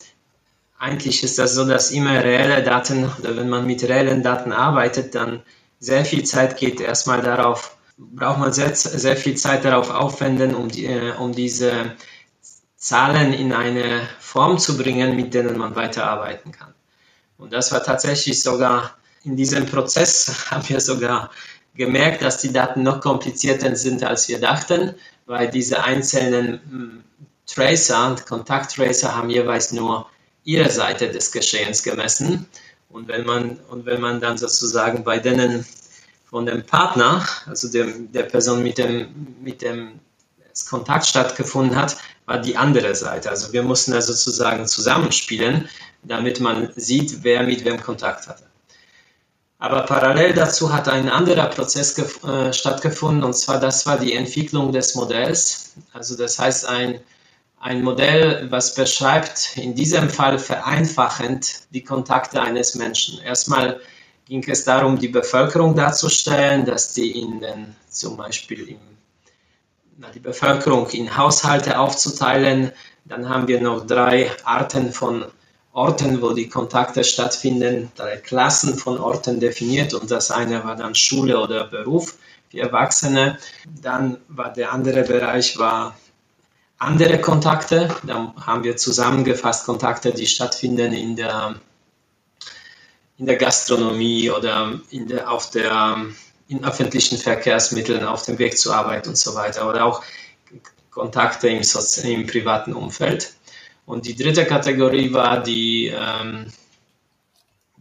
eigentlich 0.78 1.24
ist 1.24 1.38
das 1.38 1.54
so, 1.54 1.64
dass 1.64 1.90
immer 1.90 2.22
reelle 2.22 2.62
Daten 2.62 3.10
oder 3.18 3.34
wenn 3.34 3.48
man 3.48 3.66
mit 3.66 3.82
reellen 3.82 4.22
Daten 4.22 4.52
arbeitet, 4.52 5.14
dann 5.14 5.42
sehr 5.78 6.04
viel 6.04 6.24
Zeit 6.24 6.56
geht 6.56 6.80
erstmal 6.80 7.22
darauf, 7.22 7.76
braucht 7.96 8.38
man 8.38 8.52
sehr, 8.52 8.74
sehr 8.74 9.16
viel 9.16 9.36
Zeit 9.36 9.64
darauf 9.64 9.90
aufwenden, 9.90 10.54
um, 10.54 10.68
die, 10.68 10.86
äh, 10.86 11.12
um 11.12 11.32
diese 11.32 11.92
Zahlen 12.76 13.32
in 13.32 13.52
eine 13.52 14.08
Form 14.20 14.58
zu 14.58 14.76
bringen, 14.76 15.16
mit 15.16 15.34
denen 15.34 15.56
man 15.56 15.76
weiterarbeiten 15.76 16.52
kann. 16.52 16.74
Und 17.38 17.52
das 17.52 17.72
war 17.72 17.82
tatsächlich 17.82 18.42
sogar 18.42 18.96
in 19.24 19.36
diesem 19.36 19.66
Prozess, 19.66 20.46
haben 20.50 20.68
wir 20.68 20.80
sogar 20.80 21.30
gemerkt, 21.74 22.22
dass 22.22 22.38
die 22.38 22.52
Daten 22.52 22.82
noch 22.82 23.00
komplizierter 23.00 23.74
sind, 23.74 24.04
als 24.04 24.28
wir 24.28 24.40
dachten, 24.40 24.94
weil 25.26 25.50
diese 25.50 25.82
einzelnen 25.82 26.60
hm, 26.70 27.04
Tracer, 27.46 28.16
Kontakttracer 28.26 29.14
haben 29.16 29.30
jeweils 29.30 29.72
nur 29.72 30.06
ihre 30.44 30.70
Seite 30.70 31.10
des 31.10 31.32
Geschehens 31.32 31.82
gemessen 31.82 32.46
und 32.94 33.08
wenn 33.08 33.26
man, 33.26 33.58
und 33.70 33.86
wenn 33.86 34.00
man 34.00 34.20
dann 34.20 34.38
sozusagen 34.38 35.02
bei 35.02 35.18
denen 35.18 35.66
von 36.30 36.46
dem 36.46 36.64
Partner, 36.64 37.26
also 37.44 37.68
dem, 37.68 38.12
der 38.12 38.22
Person, 38.22 38.62
mit 38.62 38.78
dem, 38.78 39.36
mit 39.42 39.62
dem 39.62 39.98
es 40.52 40.66
Kontakt 40.66 41.04
stattgefunden 41.04 41.76
hat, 41.76 41.96
war 42.26 42.38
die 42.38 42.56
andere 42.56 42.94
Seite. 42.94 43.30
Also 43.30 43.52
wir 43.52 43.64
mussten 43.64 43.90
da 43.90 44.00
sozusagen 44.00 44.68
zusammenspielen, 44.68 45.68
damit 46.04 46.38
man 46.38 46.70
sieht, 46.76 47.24
wer 47.24 47.42
mit 47.42 47.64
wem 47.64 47.82
Kontakt 47.82 48.28
hatte. 48.28 48.44
Aber 49.58 49.82
parallel 49.82 50.32
dazu 50.32 50.72
hat 50.72 50.88
ein 50.88 51.08
anderer 51.08 51.46
Prozess 51.46 51.98
äh, 51.98 52.52
stattgefunden, 52.52 53.24
und 53.24 53.34
zwar 53.34 53.58
das 53.58 53.86
war 53.86 53.98
die 53.98 54.12
Entwicklung 54.12 54.70
des 54.70 54.94
Modells. 54.94 55.72
Also 55.92 56.16
das 56.16 56.38
heißt 56.38 56.68
ein 56.68 57.00
ein 57.60 57.82
Modell, 57.82 58.50
was 58.50 58.74
beschreibt 58.74 59.56
in 59.56 59.74
diesem 59.74 60.10
Fall 60.10 60.38
vereinfachend 60.38 61.62
die 61.70 61.82
Kontakte 61.82 62.42
eines 62.42 62.74
Menschen. 62.74 63.20
Erstmal 63.22 63.80
ging 64.26 64.44
es 64.48 64.64
darum, 64.64 64.98
die 64.98 65.08
Bevölkerung 65.08 65.74
darzustellen, 65.74 66.64
dass 66.64 66.92
die 66.92 67.18
in 67.18 67.40
den, 67.40 67.76
zum 67.88 68.16
Beispiel 68.16 68.68
im, 68.68 68.78
na, 69.96 70.10
die 70.10 70.20
Bevölkerung 70.20 70.88
in 70.90 71.16
Haushalte 71.16 71.78
aufzuteilen. 71.78 72.72
Dann 73.04 73.28
haben 73.28 73.48
wir 73.48 73.60
noch 73.60 73.86
drei 73.86 74.30
Arten 74.44 74.92
von 74.92 75.26
Orten, 75.72 76.22
wo 76.22 76.32
die 76.32 76.48
Kontakte 76.48 77.02
stattfinden, 77.02 77.90
drei 77.96 78.16
Klassen 78.16 78.76
von 78.78 78.98
Orten 78.98 79.40
definiert 79.40 79.92
und 79.92 80.10
das 80.10 80.30
eine 80.30 80.64
war 80.64 80.76
dann 80.76 80.94
Schule 80.94 81.40
oder 81.40 81.64
Beruf 81.64 82.16
für 82.50 82.60
Erwachsene. 82.60 83.38
Dann 83.82 84.18
war 84.28 84.52
der 84.52 84.72
andere 84.72 85.02
Bereich 85.02 85.58
war 85.58 85.96
andere 86.78 87.20
Kontakte. 87.20 87.94
Da 88.04 88.34
haben 88.40 88.64
wir 88.64 88.76
zusammengefasst 88.76 89.66
Kontakte, 89.66 90.12
die 90.12 90.26
stattfinden 90.26 90.92
in 90.92 91.16
der, 91.16 91.56
in 93.18 93.26
der 93.26 93.36
Gastronomie 93.36 94.30
oder 94.30 94.80
in 94.90 95.08
der, 95.08 95.30
auf 95.30 95.50
der, 95.50 96.06
in 96.48 96.64
öffentlichen 96.64 97.18
Verkehrsmitteln 97.18 98.04
auf 98.04 98.24
dem 98.24 98.38
Weg 98.38 98.58
zur 98.58 98.74
Arbeit 98.74 99.06
und 99.06 99.16
so 99.16 99.34
weiter 99.34 99.68
oder 99.68 99.84
auch 99.84 100.02
Kontakte 100.90 101.48
im, 101.48 101.62
im 102.04 102.26
privaten 102.26 102.72
Umfeld. 102.72 103.34
Und 103.86 104.06
die 104.06 104.16
dritte 104.16 104.46
Kategorie 104.46 105.12
war 105.12 105.42
die, 105.42 105.92
ähm, 105.94 106.46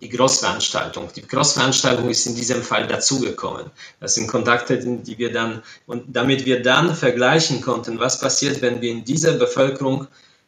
die 0.03 0.09
Großveranstaltung. 0.09 1.09
Die 1.15 1.25
Großveranstaltung 1.25 2.09
ist 2.09 2.25
in 2.25 2.35
diesem 2.35 2.61
Fall 2.61 2.87
dazugekommen. 2.87 3.71
Das 4.01 4.15
sind 4.15 4.27
Kontakte, 4.27 4.77
die 4.77 5.17
wir 5.17 5.31
dann, 5.31 5.63
und 5.87 6.03
damit 6.07 6.45
wir 6.45 6.61
dann 6.61 6.93
vergleichen 6.93 7.61
konnten, 7.61 7.99
was 7.99 8.19
passiert, 8.19 8.61
wenn 8.61 8.81
wir 8.81 8.91
in 8.91 9.05
dieser 9.05 9.33
Bevölkerung 9.33 10.07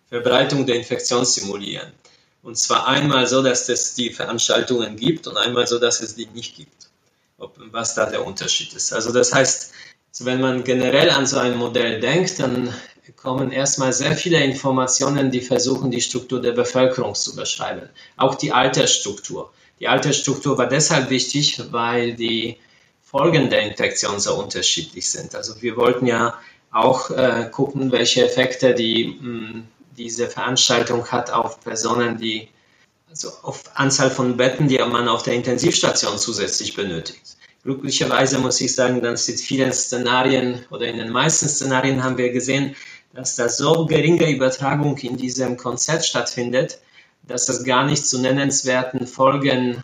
Verbreitung 0.09 0.65
der 0.65 0.75
Infektion 0.75 1.25
simulieren. 1.25 1.91
Und 2.43 2.57
zwar 2.57 2.87
einmal 2.87 3.27
so, 3.27 3.41
dass 3.41 3.69
es 3.69 3.95
die 3.95 4.11
Veranstaltungen 4.11 4.97
gibt 4.97 5.25
und 5.25 5.37
einmal 5.37 5.65
so, 5.67 5.79
dass 5.79 6.01
es 6.01 6.15
die 6.15 6.27
nicht 6.27 6.55
gibt. 6.55 6.89
Ob, 7.37 7.57
was 7.71 7.95
da 7.95 8.05
der 8.05 8.25
Unterschied 8.25 8.73
ist. 8.73 8.93
Also 8.93 9.11
das 9.11 9.33
heißt, 9.33 9.71
wenn 10.19 10.39
man 10.39 10.63
generell 10.63 11.09
an 11.09 11.25
so 11.25 11.37
ein 11.37 11.57
Modell 11.57 11.99
denkt, 11.99 12.39
dann 12.39 12.73
kommen 13.13 13.51
erstmal 13.51 13.93
sehr 13.93 14.15
viele 14.15 14.43
Informationen, 14.43 15.31
die 15.31 15.41
versuchen, 15.41 15.91
die 15.91 16.01
Struktur 16.01 16.41
der 16.41 16.53
Bevölkerung 16.53 17.15
zu 17.15 17.35
beschreiben. 17.35 17.89
Auch 18.17 18.35
die 18.35 18.51
Altersstruktur. 18.51 19.51
Die 19.79 19.87
Altersstruktur 19.87 20.57
war 20.57 20.67
deshalb 20.67 21.09
wichtig, 21.09 21.61
weil 21.71 22.13
die 22.13 22.57
Folgen 23.03 23.49
der 23.49 23.61
Infektion 23.61 24.19
so 24.19 24.35
unterschiedlich 24.35 25.09
sind. 25.09 25.35
Also 25.35 25.61
wir 25.61 25.75
wollten 25.75 26.07
ja 26.07 26.39
auch 26.71 27.09
äh, 27.11 27.49
gucken, 27.51 27.91
welche 27.91 28.25
Effekte 28.25 28.73
die, 28.73 29.17
mh, 29.19 29.61
diese 29.97 30.27
Veranstaltung 30.27 31.07
hat 31.07 31.31
auf 31.31 31.61
Personen, 31.61 32.17
die 32.17 32.49
also 33.09 33.29
auf 33.43 33.63
Anzahl 33.75 34.11
von 34.11 34.35
Betten, 34.35 34.67
die 34.67 34.77
man 34.79 35.07
auf 35.07 35.23
der 35.23 35.35
Intensivstation 35.35 36.17
zusätzlich 36.17 36.75
benötigt. 36.75 37.37
Glücklicherweise 37.65 38.37
muss 38.37 38.61
ich 38.61 38.75
sagen, 38.75 39.01
dann 39.01 39.17
sind 39.17 39.39
vielen 39.39 39.73
Szenarien 39.73 40.63
oder 40.69 40.85
in 40.85 40.97
den 40.97 41.09
meisten 41.09 41.49
Szenarien 41.49 42.03
haben 42.03 42.15
wir 42.15 42.31
gesehen, 42.31 42.75
dass 43.11 43.35
da 43.35 43.49
so 43.49 43.87
geringe 43.87 44.29
Übertragung 44.29 44.95
in 44.99 45.17
diesem 45.17 45.57
Konzert 45.57 46.05
stattfindet, 46.05 46.77
dass 47.23 47.47
das 47.47 47.63
gar 47.63 47.83
nicht 47.83 48.05
zu 48.05 48.21
nennenswerten 48.21 49.07
Folgen 49.07 49.83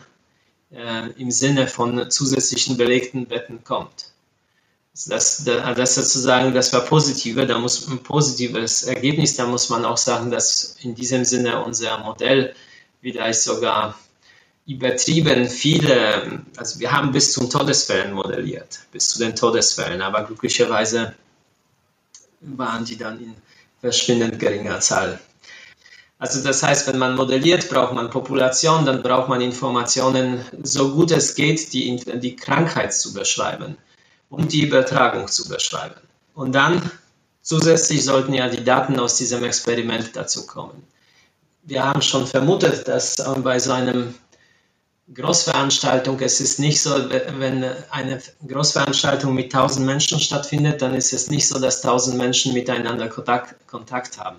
äh, 0.70 1.10
im 1.18 1.32
Sinne 1.32 1.66
von 1.66 2.08
zusätzlichen 2.08 2.76
belegten 2.76 3.26
Betten 3.26 3.64
kommt. 3.64 4.12
Das, 4.94 5.42
das 5.44 5.94
sozusagen, 5.96 6.54
das 6.54 6.72
war 6.72 6.82
positive, 6.82 7.46
da 7.46 7.58
muss 7.58 7.88
ein 7.88 8.04
positives 8.04 8.84
Ergebnis, 8.84 9.34
da 9.34 9.46
muss 9.46 9.70
man 9.70 9.84
auch 9.84 9.96
sagen, 9.96 10.30
dass 10.30 10.76
in 10.82 10.94
diesem 10.94 11.24
Sinne 11.24 11.64
unser 11.64 11.98
Modell 11.98 12.54
vielleicht 13.00 13.42
sogar 13.42 13.98
übertrieben 14.66 15.48
viele, 15.48 16.44
also 16.56 16.78
wir 16.78 16.92
haben 16.92 17.12
bis 17.12 17.32
zum 17.32 17.50
Todesfällen 17.50 18.12
modelliert, 18.12 18.80
bis 18.92 19.10
zu 19.10 19.18
den 19.18 19.34
Todesfällen, 19.34 20.02
aber 20.02 20.24
glücklicherweise 20.24 21.14
waren 22.40 22.84
die 22.84 22.96
dann 22.96 23.20
in 23.20 23.34
verschwindend 23.80 24.38
geringer 24.38 24.80
Zahl. 24.80 25.18
Also 26.18 26.40
das 26.44 26.62
heißt, 26.62 26.86
wenn 26.86 26.98
man 26.98 27.16
modelliert, 27.16 27.68
braucht 27.68 27.94
man 27.94 28.10
Population, 28.10 28.86
dann 28.86 29.02
braucht 29.02 29.28
man 29.28 29.40
Informationen, 29.40 30.44
so 30.62 30.92
gut 30.92 31.10
es 31.10 31.34
geht, 31.34 31.72
die, 31.72 31.96
die 31.96 32.36
Krankheit 32.36 32.94
zu 32.94 33.12
beschreiben 33.12 33.76
und 34.30 34.52
die 34.52 34.62
Übertragung 34.62 35.26
zu 35.26 35.48
beschreiben. 35.48 36.00
Und 36.34 36.52
dann 36.54 36.90
zusätzlich 37.42 38.04
sollten 38.04 38.34
ja 38.34 38.48
die 38.48 38.62
Daten 38.62 39.00
aus 39.00 39.16
diesem 39.16 39.42
Experiment 39.42 40.14
dazu 40.14 40.46
kommen. 40.46 40.84
Wir 41.64 41.84
haben 41.84 42.02
schon 42.02 42.28
vermutet, 42.28 42.86
dass 42.86 43.16
bei 43.42 43.58
so 43.58 43.72
einem 43.72 44.14
Großveranstaltung, 45.14 46.20
es 46.20 46.40
ist 46.40 46.58
nicht 46.58 46.80
so, 46.80 46.90
wenn 47.38 47.64
eine 47.90 48.20
Großveranstaltung 48.46 49.34
mit 49.34 49.54
1000 49.54 49.84
Menschen 49.84 50.20
stattfindet, 50.20 50.80
dann 50.80 50.94
ist 50.94 51.12
es 51.12 51.28
nicht 51.28 51.46
so, 51.46 51.58
dass 51.58 51.84
1000 51.84 52.16
Menschen 52.16 52.54
miteinander 52.54 53.08
Kontakt, 53.08 53.54
Kontakt 53.66 54.18
haben. 54.18 54.38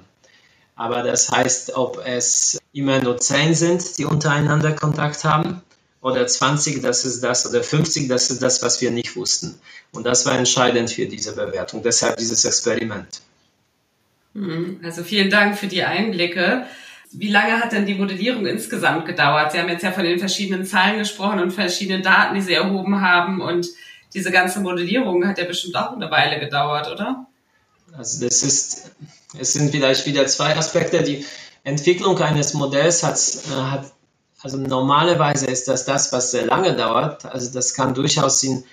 Aber 0.75 1.03
das 1.03 1.29
heißt, 1.29 1.75
ob 1.75 2.01
es 2.05 2.59
immer 2.71 2.99
nur 2.99 3.17
10 3.17 3.53
sind, 3.53 3.97
die 3.97 4.05
untereinander 4.05 4.71
Kontakt 4.71 5.23
haben, 5.23 5.61
oder 6.03 6.27
20, 6.27 6.81
das 6.81 7.05
ist 7.05 7.23
das, 7.23 7.47
oder 7.47 7.63
50, 7.63 8.09
das 8.09 8.29
ist 8.29 8.43
das, 8.43 8.61
was 8.61 8.81
wir 8.81 8.91
nicht 8.91 9.15
wussten. 9.15 9.57
Und 9.93 10.05
das 10.05 10.25
war 10.25 10.37
entscheidend 10.37 10.91
für 10.91 11.05
diese 11.05 11.33
Bewertung, 11.33 11.81
deshalb 11.81 12.17
dieses 12.17 12.43
Experiment. 12.43 13.21
Hm, 14.33 14.81
also 14.83 15.03
vielen 15.03 15.29
Dank 15.29 15.57
für 15.57 15.67
die 15.67 15.83
Einblicke. 15.83 16.65
Wie 17.15 17.29
lange 17.29 17.59
hat 17.59 17.71
denn 17.71 17.85
die 17.85 17.95
Modellierung 17.95 18.45
insgesamt 18.45 19.05
gedauert? 19.05 19.51
Sie 19.51 19.59
haben 19.59 19.69
jetzt 19.69 19.83
ja 19.83 19.91
von 19.91 20.03
den 20.03 20.19
verschiedenen 20.19 20.65
Zahlen 20.65 20.99
gesprochen 20.99 21.39
und 21.39 21.51
verschiedenen 21.51 22.01
Daten, 22.01 22.35
die 22.35 22.41
Sie 22.41 22.53
erhoben 22.53 23.01
haben. 23.01 23.41
Und 23.41 23.67
diese 24.13 24.31
ganze 24.31 24.59
Modellierung 24.59 25.27
hat 25.27 25.37
ja 25.37 25.45
bestimmt 25.45 25.75
auch 25.75 25.93
eine 25.93 26.09
Weile 26.09 26.39
gedauert, 26.39 26.91
oder? 26.91 27.27
Also 27.95 28.25
das 28.25 28.41
ist, 28.41 28.91
es 29.37 29.53
sind 29.53 29.71
vielleicht 29.71 30.05
wieder 30.05 30.25
zwei 30.25 30.55
Aspekte. 30.55 31.03
Die 31.03 31.25
Entwicklung 31.63 32.17
eines 32.19 32.53
Modells 32.53 33.03
hat, 33.03 33.17
äh, 33.17 33.61
hat 33.61 33.91
also 34.41 34.57
normalerweise 34.57 35.45
ist 35.45 35.69
das 35.69 35.85
das, 35.85 36.11
was 36.11 36.31
sehr 36.31 36.45
lange 36.45 36.75
dauert. 36.75 37.25
Also 37.25 37.53
das 37.53 37.73
kann 37.73 37.93
durchaus 37.93 38.43
in, 38.43 38.63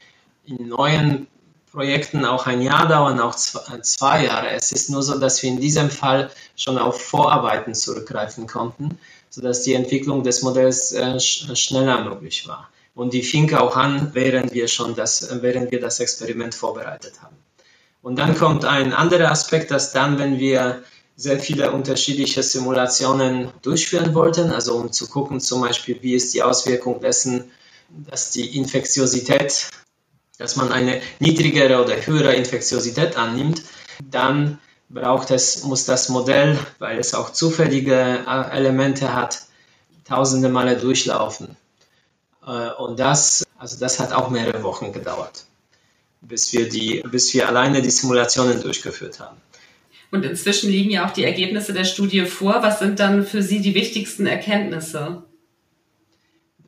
in 0.45 0.69
neuen 0.69 1.29
Projekten 1.73 2.25
auch 2.25 2.47
ein 2.47 2.63
Jahr 2.63 2.89
dauern, 2.89 3.21
auch 3.21 3.37
zwei 3.37 4.25
Jahre. 4.25 4.51
Es 4.51 4.73
ist 4.73 4.91
nur 4.91 5.03
so, 5.03 5.19
dass 5.19 5.43
wir 5.43 5.51
in 5.51 5.61
diesem 5.61 5.91
Fall 5.91 6.31
schon 6.57 6.79
auf 6.79 7.01
Vorarbeiten 7.01 7.75
zurückgreifen 7.75 8.47
konnten, 8.47 8.99
sodass 9.29 9.63
die 9.63 9.75
Entwicklung 9.75 10.25
des 10.25 10.43
Modells 10.43 10.93
äh, 10.93 11.21
schneller 11.21 12.03
möglich 12.05 12.49
war. 12.49 12.69
Und 12.95 13.13
die 13.13 13.23
fing 13.23 13.55
auch 13.55 13.77
an, 13.77 14.11
während 14.15 14.53
wir 14.53 14.67
schon 14.67 14.97
das, 14.97 15.29
während 15.43 15.71
wir 15.71 15.81
das 15.81 16.01
Experiment 16.01 16.55
vorbereitet 16.55 17.23
haben. 17.23 17.37
Und 18.03 18.19
dann 18.19 18.37
kommt 18.37 18.65
ein 18.65 18.93
anderer 18.93 19.31
Aspekt, 19.31 19.71
dass 19.71 19.93
dann, 19.93 20.19
wenn 20.19 20.39
wir 20.39 20.83
sehr 21.17 21.39
viele 21.39 21.71
unterschiedliche 21.71 22.43
Simulationen 22.43 23.51
durchführen 23.63 24.15
wollten, 24.15 24.51
also 24.51 24.75
um 24.77 24.91
zu 24.91 25.07
gucken 25.07 25.39
zum 25.41 25.61
Beispiel, 25.61 25.99
wie 26.01 26.15
ist 26.15 26.33
die 26.33 26.43
Auswirkung 26.43 27.01
dessen, 27.01 27.51
dass 27.91 28.31
die 28.31 28.57
Infektiosität 28.57 29.69
dass 30.41 30.57
man 30.57 30.73
eine 30.73 31.03
niedrigere 31.19 31.85
oder 31.85 31.95
höhere 32.07 32.35
Infektiosität 32.35 33.17
annimmt, 33.17 33.63
dann 34.03 34.59
braucht 34.89 35.31
es, 35.31 35.65
muss 35.65 35.85
das 35.85 36.09
Modell, 36.09 36.59
weil 36.79 36.99
es 36.99 37.15
auch 37.15 37.31
zufällige 37.31 38.25
äh, 38.27 38.57
Elemente 38.57 39.13
hat, 39.13 39.43
tausende 40.09 40.49
Male 40.49 40.79
durchlaufen. 40.79 41.57
Äh, 42.45 42.71
und 42.71 42.99
das, 42.99 43.47
also 43.59 43.79
das 43.79 44.01
hat 44.01 44.13
auch 44.13 44.31
mehrere 44.31 44.63
Wochen 44.63 44.93
gedauert, 44.93 45.45
bis 46.23 46.53
wir, 46.55 46.69
die, 46.69 47.03
bis 47.11 47.33
wir 47.35 47.47
alleine 47.47 47.83
die 47.83 47.91
Simulationen 47.91 48.63
durchgeführt 48.63 49.21
haben. 49.21 49.37
Und 50.11 50.25
inzwischen 50.25 50.71
liegen 50.71 50.91
ja 50.91 51.07
auch 51.07 51.13
die 51.13 51.25
Ergebnisse 51.25 51.75
der 51.75 51.85
Studie 51.85 52.25
vor. 52.25 52.63
Was 52.63 52.79
sind 52.79 52.99
dann 52.99 53.27
für 53.27 53.43
Sie 53.43 53.61
die 53.61 53.75
wichtigsten 53.75 54.27
Erkenntnisse? 54.27 55.23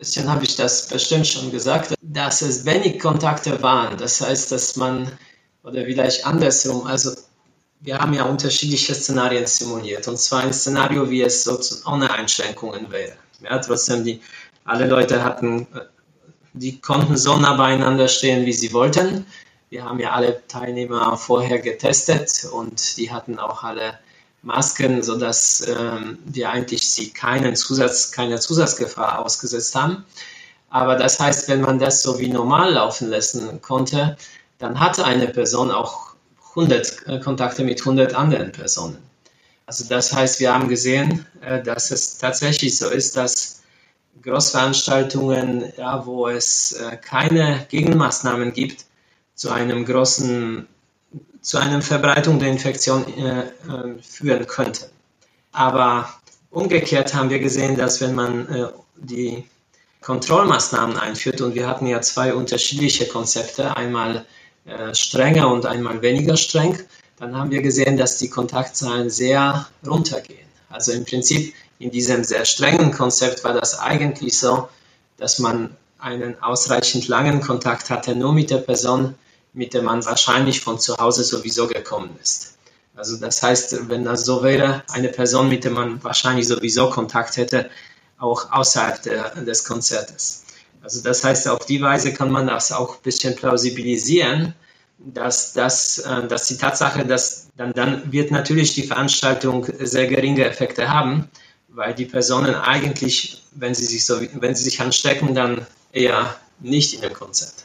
Bisschen 0.02 0.28
habe 0.28 0.42
ich 0.42 0.56
das 0.56 0.88
bestimmt 0.88 1.28
schon 1.28 1.52
gesagt, 1.52 1.94
dass 2.02 2.42
es 2.42 2.64
wenig 2.64 2.98
Kontakte 2.98 3.62
waren. 3.62 3.96
Das 3.98 4.20
heißt, 4.20 4.50
dass 4.50 4.74
man, 4.74 5.06
oder 5.62 5.84
vielleicht 5.84 6.26
andersrum, 6.26 6.88
also 6.88 7.12
wir 7.80 7.98
haben 7.98 8.12
ja 8.12 8.24
unterschiedliche 8.24 8.96
Szenarien 8.96 9.46
simuliert. 9.46 10.08
Und 10.08 10.18
zwar 10.18 10.40
ein 10.40 10.52
Szenario, 10.52 11.08
wie 11.08 11.22
es 11.22 11.44
so 11.44 11.56
ohne 11.86 12.10
Einschränkungen 12.10 12.90
wäre. 12.90 13.12
Ja, 13.42 13.58
trotzdem, 13.60 14.02
die, 14.02 14.20
alle 14.64 14.88
Leute 14.88 15.22
hatten, 15.22 15.68
die 16.52 16.80
konnten 16.80 17.16
so 17.16 17.36
nah 17.36 17.54
beieinander 17.54 18.08
stehen, 18.08 18.44
wie 18.44 18.52
sie 18.52 18.72
wollten. 18.72 19.24
Wir 19.70 19.84
haben 19.84 20.00
ja 20.00 20.10
alle 20.10 20.42
Teilnehmer 20.48 21.16
vorher 21.16 21.60
getestet 21.60 22.44
und 22.52 22.96
die 22.96 23.12
hatten 23.12 23.38
auch 23.38 23.62
alle 23.62 24.00
Masken, 24.42 25.02
sodass 25.02 25.66
ähm, 25.68 26.18
wir 26.24 26.50
eigentlich 26.50 26.90
sie 26.90 27.10
keinen 27.10 27.56
Zusatz, 27.56 28.10
keiner 28.10 28.40
Zusatzgefahr 28.40 29.24
ausgesetzt 29.24 29.74
haben. 29.74 30.04
Aber 30.68 30.96
das 30.96 31.20
heißt, 31.20 31.48
wenn 31.48 31.60
man 31.60 31.78
das 31.78 32.02
so 32.02 32.18
wie 32.18 32.28
normal 32.28 32.72
laufen 32.72 33.08
lassen 33.08 33.60
konnte, 33.60 34.16
dann 34.58 34.80
hatte 34.80 35.04
eine 35.04 35.28
Person 35.28 35.70
auch 35.70 36.14
100 36.50 37.06
äh, 37.06 37.20
Kontakte 37.20 37.64
mit 37.64 37.80
100 37.80 38.14
anderen 38.14 38.52
Personen. 38.52 38.98
Also 39.66 39.84
das 39.88 40.12
heißt, 40.12 40.40
wir 40.40 40.52
haben 40.52 40.68
gesehen, 40.68 41.26
äh, 41.40 41.62
dass 41.62 41.90
es 41.90 42.18
tatsächlich 42.18 42.78
so 42.78 42.88
ist, 42.88 43.16
dass 43.16 43.62
Großveranstaltungen, 44.22 45.72
ja, 45.76 46.04
wo 46.04 46.28
es 46.28 46.72
äh, 46.72 46.96
keine 46.96 47.66
Gegenmaßnahmen 47.70 48.52
gibt, 48.52 48.84
zu 49.34 49.50
einem 49.50 49.84
großen 49.84 50.66
zu 51.40 51.58
einer 51.58 51.82
Verbreitung 51.82 52.38
der 52.38 52.48
Infektion 52.48 53.04
äh, 53.18 53.40
äh, 53.40 54.02
führen 54.02 54.46
könnte. 54.46 54.90
Aber 55.52 56.08
umgekehrt 56.50 57.14
haben 57.14 57.30
wir 57.30 57.40
gesehen, 57.40 57.76
dass 57.76 58.00
wenn 58.00 58.14
man 58.14 58.48
äh, 58.48 58.68
die 58.96 59.44
Kontrollmaßnahmen 60.00 60.96
einführt, 60.96 61.40
und 61.40 61.54
wir 61.54 61.66
hatten 61.66 61.86
ja 61.86 62.00
zwei 62.00 62.34
unterschiedliche 62.34 63.06
Konzepte, 63.06 63.76
einmal 63.76 64.24
äh, 64.64 64.94
strenger 64.94 65.50
und 65.50 65.66
einmal 65.66 66.02
weniger 66.02 66.36
streng, 66.36 66.78
dann 67.18 67.36
haben 67.36 67.50
wir 67.50 67.62
gesehen, 67.62 67.96
dass 67.96 68.18
die 68.18 68.30
Kontaktzahlen 68.30 69.10
sehr 69.10 69.66
runtergehen. 69.86 70.46
Also 70.70 70.92
im 70.92 71.04
Prinzip 71.04 71.54
in 71.78 71.90
diesem 71.90 72.24
sehr 72.24 72.44
strengen 72.44 72.92
Konzept 72.92 73.44
war 73.44 73.54
das 73.54 73.78
eigentlich 73.78 74.38
so, 74.38 74.68
dass 75.18 75.38
man 75.38 75.76
einen 75.98 76.42
ausreichend 76.42 77.06
langen 77.08 77.40
Kontakt 77.40 77.90
hatte, 77.90 78.16
nur 78.16 78.32
mit 78.32 78.50
der 78.50 78.58
Person, 78.58 79.14
mit 79.52 79.74
der 79.74 79.82
man 79.82 80.04
wahrscheinlich 80.04 80.60
von 80.60 80.78
zu 80.78 80.96
Hause 80.96 81.24
sowieso 81.24 81.66
gekommen 81.66 82.16
ist. 82.22 82.56
Also 82.94 83.16
das 83.16 83.42
heißt, 83.42 83.88
wenn 83.88 84.04
das 84.04 84.24
so 84.24 84.42
wäre, 84.42 84.82
eine 84.90 85.08
Person, 85.08 85.48
mit 85.48 85.64
der 85.64 85.70
man 85.70 86.02
wahrscheinlich 86.04 86.46
sowieso 86.46 86.90
Kontakt 86.90 87.36
hätte, 87.36 87.70
auch 88.18 88.52
außerhalb 88.52 89.02
der, 89.02 89.30
des 89.44 89.64
Konzertes. 89.64 90.44
Also 90.82 91.02
das 91.02 91.24
heißt, 91.24 91.48
auf 91.48 91.64
die 91.66 91.80
Weise 91.80 92.12
kann 92.12 92.30
man 92.30 92.46
das 92.46 92.72
auch 92.72 92.96
ein 92.96 93.02
bisschen 93.02 93.34
plausibilisieren, 93.34 94.54
dass, 94.98 95.52
dass, 95.52 95.98
äh, 95.98 96.26
dass 96.26 96.48
die 96.48 96.56
Tatsache, 96.56 97.04
dass 97.04 97.48
dann, 97.56 97.72
dann 97.72 98.12
wird 98.12 98.30
natürlich 98.30 98.74
die 98.74 98.84
Veranstaltung 98.84 99.66
sehr 99.80 100.06
geringe 100.06 100.44
Effekte 100.44 100.88
haben, 100.88 101.28
weil 101.68 101.94
die 101.94 102.04
Personen 102.04 102.54
eigentlich, 102.54 103.42
wenn 103.52 103.74
sie 103.74 103.86
sich, 103.86 104.04
so, 104.04 104.20
wenn 104.34 104.54
sie 104.54 104.64
sich 104.64 104.80
anstecken, 104.80 105.34
dann 105.34 105.66
eher 105.92 106.36
nicht 106.60 106.94
in 106.94 107.00
dem 107.00 107.14
Konzert. 107.14 107.61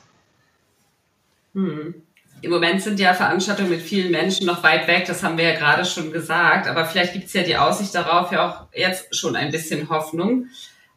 Hm. 1.57 2.03
Im 2.43 2.51
Moment 2.51 2.83
sind 2.83 2.99
ja 2.99 3.15
Veranstaltungen 3.15 3.71
mit 3.71 3.81
vielen 3.81 4.11
Menschen 4.11 4.45
noch 4.45 4.61
weit 4.61 4.87
weg, 4.87 5.05
das 5.07 5.23
haben 5.23 5.39
wir 5.39 5.45
ja 5.45 5.55
gerade 5.57 5.85
schon 5.85 6.11
gesagt, 6.11 6.67
aber 6.67 6.85
vielleicht 6.85 7.13
gibt 7.13 7.25
es 7.25 7.33
ja 7.33 7.41
die 7.41 7.57
Aussicht 7.57 7.95
darauf 7.95 8.31
ja 8.31 8.47
auch 8.47 8.77
jetzt 8.77 9.15
schon 9.15 9.35
ein 9.35 9.49
bisschen 9.49 9.89
Hoffnung. 9.89 10.45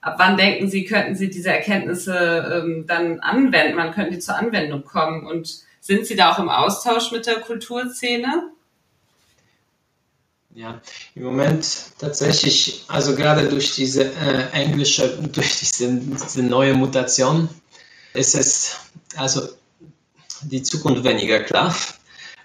Ab 0.02 0.16
wann 0.18 0.36
denken 0.36 0.68
Sie, 0.68 0.84
könnten 0.84 1.16
Sie 1.16 1.30
diese 1.30 1.48
Erkenntnisse 1.48 2.62
ähm, 2.62 2.84
dann 2.86 3.20
anwenden? 3.20 3.78
Wann 3.78 3.92
könnten 3.92 4.12
die 4.12 4.18
zur 4.18 4.36
Anwendung 4.36 4.84
kommen? 4.84 5.26
Und 5.26 5.62
sind 5.80 6.06
Sie 6.06 6.14
da 6.14 6.32
auch 6.32 6.38
im 6.38 6.50
Austausch 6.50 7.10
mit 7.10 7.26
der 7.26 7.40
Kulturszene? 7.40 8.50
Ja, 10.54 10.80
im 11.14 11.22
Moment 11.22 11.66
tatsächlich, 11.98 12.84
also 12.88 13.14
gerade 13.14 13.48
durch 13.48 13.74
diese 13.74 14.04
äh, 14.04 14.50
englische, 14.52 15.08
durch 15.32 15.58
diese, 15.58 15.94
diese 15.94 16.42
neue 16.42 16.74
Mutation 16.74 17.48
ist 18.12 18.34
es, 18.34 18.76
also 19.16 19.48
die 20.42 20.62
Zukunft 20.62 21.04
weniger 21.04 21.40
klar. 21.40 21.74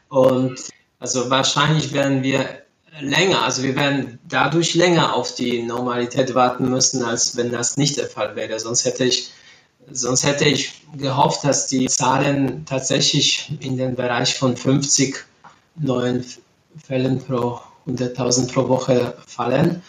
Und 0.09 0.59
also 0.99 1.29
wahrscheinlich 1.29 1.93
werden 1.93 2.23
wir 2.23 2.63
länger, 3.01 3.43
also 3.43 3.63
wir 3.63 3.75
werden 3.75 4.19
dadurch 4.27 4.75
länger 4.75 5.13
auf 5.13 5.35
die 5.35 5.63
Normalität 5.63 6.33
warten 6.35 6.69
müssen, 6.69 7.03
als 7.03 7.35
wenn 7.35 7.51
das 7.51 7.77
nicht 7.77 7.97
der 7.97 8.07
Fall 8.07 8.35
wäre. 8.35 8.59
Sonst 8.59 8.85
hätte 8.85 9.03
ich, 9.03 9.31
sonst 9.91 10.23
hätte 10.23 10.45
ich 10.45 10.81
gehofft, 10.97 11.43
dass 11.43 11.67
die 11.67 11.87
Zahlen 11.87 12.65
tatsächlich 12.65 13.51
in 13.59 13.77
den 13.77 13.95
Bereich 13.95 14.35
von 14.35 14.55
50 14.55 15.17
neuen 15.75 16.25
Fällen 16.85 17.19
pro 17.19 17.59
100.000 17.87 18.51
pro 18.51 18.67
Woche 18.69 19.15
fallen. 19.27 19.81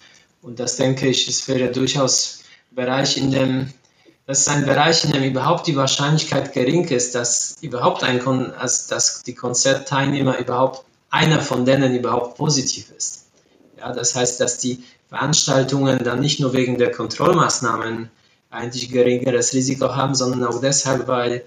Und 0.43 0.59
das 0.61 0.77
denke 0.77 1.09
ich, 1.09 1.29
es 1.29 1.47
wäre 1.49 1.71
durchaus 1.71 2.43
Bereich, 2.71 3.17
in 3.17 3.31
dem 3.31 3.73
das 4.27 4.41
ist 4.41 4.49
ein 4.49 4.67
Bereich, 4.67 5.05
in 5.05 5.13
dem 5.13 5.23
überhaupt 5.23 5.69
die 5.69 5.77
Wahrscheinlichkeit 5.77 6.53
gering 6.53 6.89
ist, 6.89 7.15
dass 7.15 7.57
überhaupt 7.61 8.03
ein 8.03 8.19
Kon 8.19 8.53
also 8.53 8.93
dass 8.93 9.23
die 9.23 9.35
Konzertteilnehmer 9.35 10.39
überhaupt 10.39 10.85
einer 11.11 11.41
von 11.41 11.65
denen 11.65 11.95
überhaupt 11.95 12.37
positiv 12.37 12.91
ist. 12.97 13.27
Ja, 13.79 13.93
das 13.93 14.17
heißt, 14.17 14.41
dass 14.41 14.59
die 14.59 14.83
Veranstaltungen 15.09 16.03
dann 16.03 16.21
nicht 16.21 16.41
nur 16.41 16.53
wegen 16.53 16.77
der 16.77 16.91
Kontrollmaßnahmen 16.91 18.11
eigentlich 18.51 18.91
geringeres 18.91 19.53
Risiko 19.53 19.95
haben, 19.95 20.15
sondern 20.17 20.45
auch 20.45 20.61
deshalb, 20.61 21.07
weil 21.07 21.45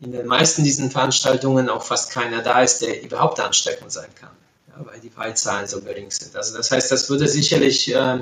in 0.00 0.12
den 0.12 0.26
meisten 0.26 0.64
diesen 0.64 0.90
Veranstaltungen 0.90 1.68
auch 1.68 1.82
fast 1.82 2.10
keiner 2.10 2.42
da 2.42 2.62
ist, 2.62 2.80
der 2.80 3.02
überhaupt 3.02 3.40
ansteckend 3.40 3.92
sein 3.92 4.08
kann, 4.18 4.30
ja, 4.68 4.86
weil 4.86 5.00
die 5.00 5.10
Fallzahlen 5.10 5.66
so 5.66 5.82
gering 5.82 6.10
sind. 6.10 6.34
Also 6.36 6.56
das 6.56 6.70
heißt, 6.70 6.90
das 6.90 7.10
würde 7.10 7.28
sicherlich 7.28 7.94
äh, 7.94 8.20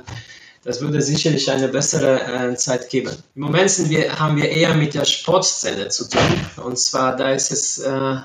das 0.64 0.80
würde 0.80 1.02
sicherlich 1.02 1.50
eine 1.50 1.68
bessere 1.68 2.22
äh, 2.22 2.56
Zeit 2.56 2.88
geben. 2.88 3.10
Im 3.34 3.42
Moment 3.42 3.70
sind 3.70 3.90
wir, 3.90 4.18
haben 4.18 4.36
wir 4.36 4.48
eher 4.48 4.74
mit 4.74 4.94
der 4.94 5.04
Sportszene 5.04 5.88
zu 5.88 6.08
tun. 6.08 6.46
Und 6.64 6.78
zwar, 6.78 7.16
da 7.16 7.32
ist 7.32 7.50
es 7.50 7.78
äh, 7.78 8.16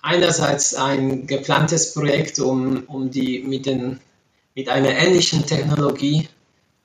einerseits 0.00 0.74
ein 0.74 1.26
geplantes 1.26 1.92
Projekt, 1.92 2.38
um, 2.38 2.84
um 2.86 3.10
die 3.10 3.40
mit, 3.40 3.66
den, 3.66 4.00
mit 4.54 4.68
einer 4.68 4.90
ähnlichen 4.90 5.44
Technologie, 5.44 6.28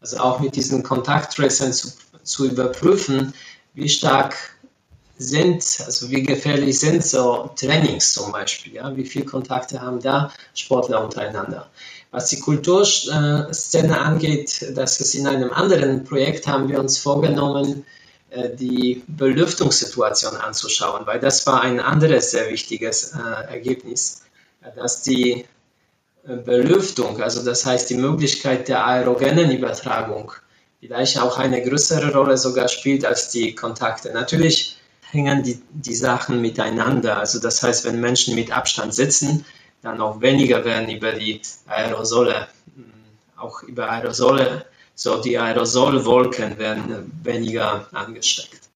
also 0.02 0.18
auch 0.18 0.40
mit 0.40 0.56
diesen 0.56 0.82
Kontakttracern 0.82 1.74
zu, 1.74 1.92
zu 2.24 2.48
überprüfen, 2.48 3.34
wie 3.76 3.90
stark 3.90 4.36
sind, 5.20 5.64
also 5.86 6.10
wie 6.10 6.24
gefährlich 6.24 6.80
sind 6.80 7.06
so 7.06 7.52
Trainings 7.56 8.14
zum 8.14 8.32
Beispiel, 8.32 8.76
ja, 8.76 8.96
wie 8.96 9.06
viele 9.06 9.26
Kontakte 9.26 9.82
haben 9.82 10.02
da 10.02 10.32
Sportler 10.54 11.04
untereinander. 11.04 11.70
Was 12.12 12.30
die 12.30 12.40
Kulturszene 12.40 14.02
angeht, 14.02 14.72
das 14.74 15.00
ist 15.00 15.14
in 15.14 15.28
einem 15.28 15.54
anderen 15.54 16.04
Projekt, 16.04 16.48
haben 16.48 16.68
wir 16.68 16.80
uns 16.80 16.98
vorgenommen, 16.98 17.86
äh, 18.32 18.56
die 18.56 19.04
Belüftungssituation 19.08 20.36
anzuschauen, 20.38 21.06
weil 21.06 21.20
das 21.20 21.46
war 21.48 21.62
ein 21.62 21.80
anderes 21.80 22.32
sehr 22.32 22.50
wichtiges 22.50 23.14
äh, 23.14 23.52
Ergebnis, 23.52 24.24
dass 24.76 25.02
die 25.02 25.46
äh, 26.28 26.36
Belüftung, 26.36 27.22
also 27.22 27.44
das 27.44 27.66
heißt 27.66 27.90
die 27.90 27.96
Möglichkeit 27.96 28.68
der 28.68 28.86
aerogenen 28.86 29.52
Übertragung, 29.52 30.32
vielleicht 30.80 31.20
auch 31.20 31.38
eine 31.38 31.64
größere 31.64 32.14
Rolle 32.14 32.38
sogar 32.38 32.68
spielt 32.68 33.06
als 33.06 33.30
die 33.30 33.56
Kontakte. 33.56 34.12
Natürlich 34.14 34.78
hängen 35.12 35.44
die, 35.44 35.62
die 35.72 35.96
Sachen 35.96 36.42
miteinander. 36.42 37.18
Also 37.18 37.40
das 37.40 37.64
heißt, 37.64 37.86
wenn 37.86 38.00
Menschen 38.00 38.36
mit 38.36 38.52
Abstand 38.52 38.94
sitzen, 38.94 39.46
dann 39.82 40.02
auch 40.02 40.22
weniger 40.22 40.64
werden 40.66 40.90
über 40.90 41.14
die 41.14 41.42
Aerosole, 41.68 42.48
auch 43.38 43.64
über 43.64 43.90
Aerosole, 43.90 44.66
so 44.96 45.22
die 45.22 45.38
Aerosolwolken 45.38 46.58
werden 46.58 47.20
weniger 47.24 47.88
angesteckt. 47.94 48.70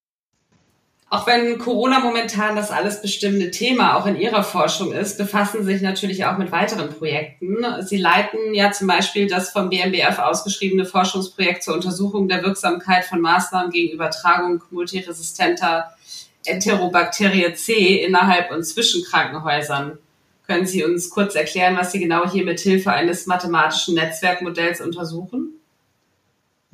Auch 1.13 1.27
wenn 1.27 1.59
Corona 1.59 1.99
momentan 1.99 2.55
das 2.55 2.71
alles 2.71 2.99
bestimmende 2.99 3.51
Thema 3.51 3.97
auch 3.97 4.07
in 4.07 4.15
Ihrer 4.15 4.43
Forschung 4.43 4.93
ist, 4.93 5.19
befassen 5.19 5.63
Sie 5.63 5.73
sich 5.73 5.83
natürlich 5.83 6.25
auch 6.25 6.39
mit 6.39 6.51
weiteren 6.51 6.89
Projekten. 6.89 7.63
Sie 7.81 7.97
leiten 7.97 8.55
ja 8.55 8.71
zum 8.71 8.87
Beispiel 8.87 9.27
das 9.27 9.51
vom 9.51 9.69
BMBF 9.69 10.17
ausgeschriebene 10.17 10.85
Forschungsprojekt 10.85 11.61
zur 11.61 11.75
Untersuchung 11.75 12.27
der 12.27 12.41
Wirksamkeit 12.41 13.05
von 13.05 13.21
Maßnahmen 13.21 13.69
gegen 13.69 13.93
Übertragung 13.93 14.63
multiresistenter 14.71 15.91
Enterobakterie 16.45 17.53
C 17.53 18.03
innerhalb 18.03 18.49
und 18.49 18.63
zwischen 18.63 19.03
Krankenhäusern. 19.03 19.99
Können 20.45 20.67
Sie 20.67 20.83
uns 20.83 21.09
kurz 21.09 21.35
erklären, 21.35 21.77
was 21.77 21.91
Sie 21.91 21.99
genau 21.99 22.29
hier 22.29 22.43
mit 22.43 22.59
Hilfe 22.59 22.91
eines 22.91 23.27
mathematischen 23.27 23.95
Netzwerkmodells 23.95 24.81
untersuchen? 24.81 25.53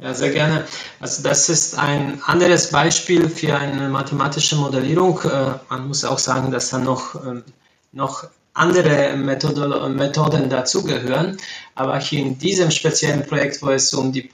Ja, 0.02 0.14
sehr 0.14 0.32
gerne. 0.32 0.66
Also 1.02 1.24
das 1.24 1.50
ist 1.50 1.78
ein 1.78 2.22
anderes 2.26 2.72
Beispiel 2.72 3.28
für 3.30 3.58
eine 3.58 3.90
mathematische 3.90 4.56
Modellierung. 4.56 5.20
Äh, 5.24 5.60
man 5.70 5.88
muss 5.88 6.06
auch 6.06 6.20
sagen, 6.20 6.52
dass 6.52 6.70
da 6.70 6.80
noch, 6.80 7.16
ähm, 7.26 7.44
noch 7.92 8.30
andere 8.54 9.18
Methoden, 9.18 10.50
dazugehören. 10.50 11.38
Aber 11.76 12.00
hier 12.00 12.22
in 12.22 12.38
diesem 12.38 12.72
speziellen 12.72 13.26
Projekt, 13.26 13.62
wo 13.62 13.70
es 13.70 13.94
um 13.94 14.14
die, 14.14 14.30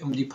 um 0.00 0.12
die 0.12 0.28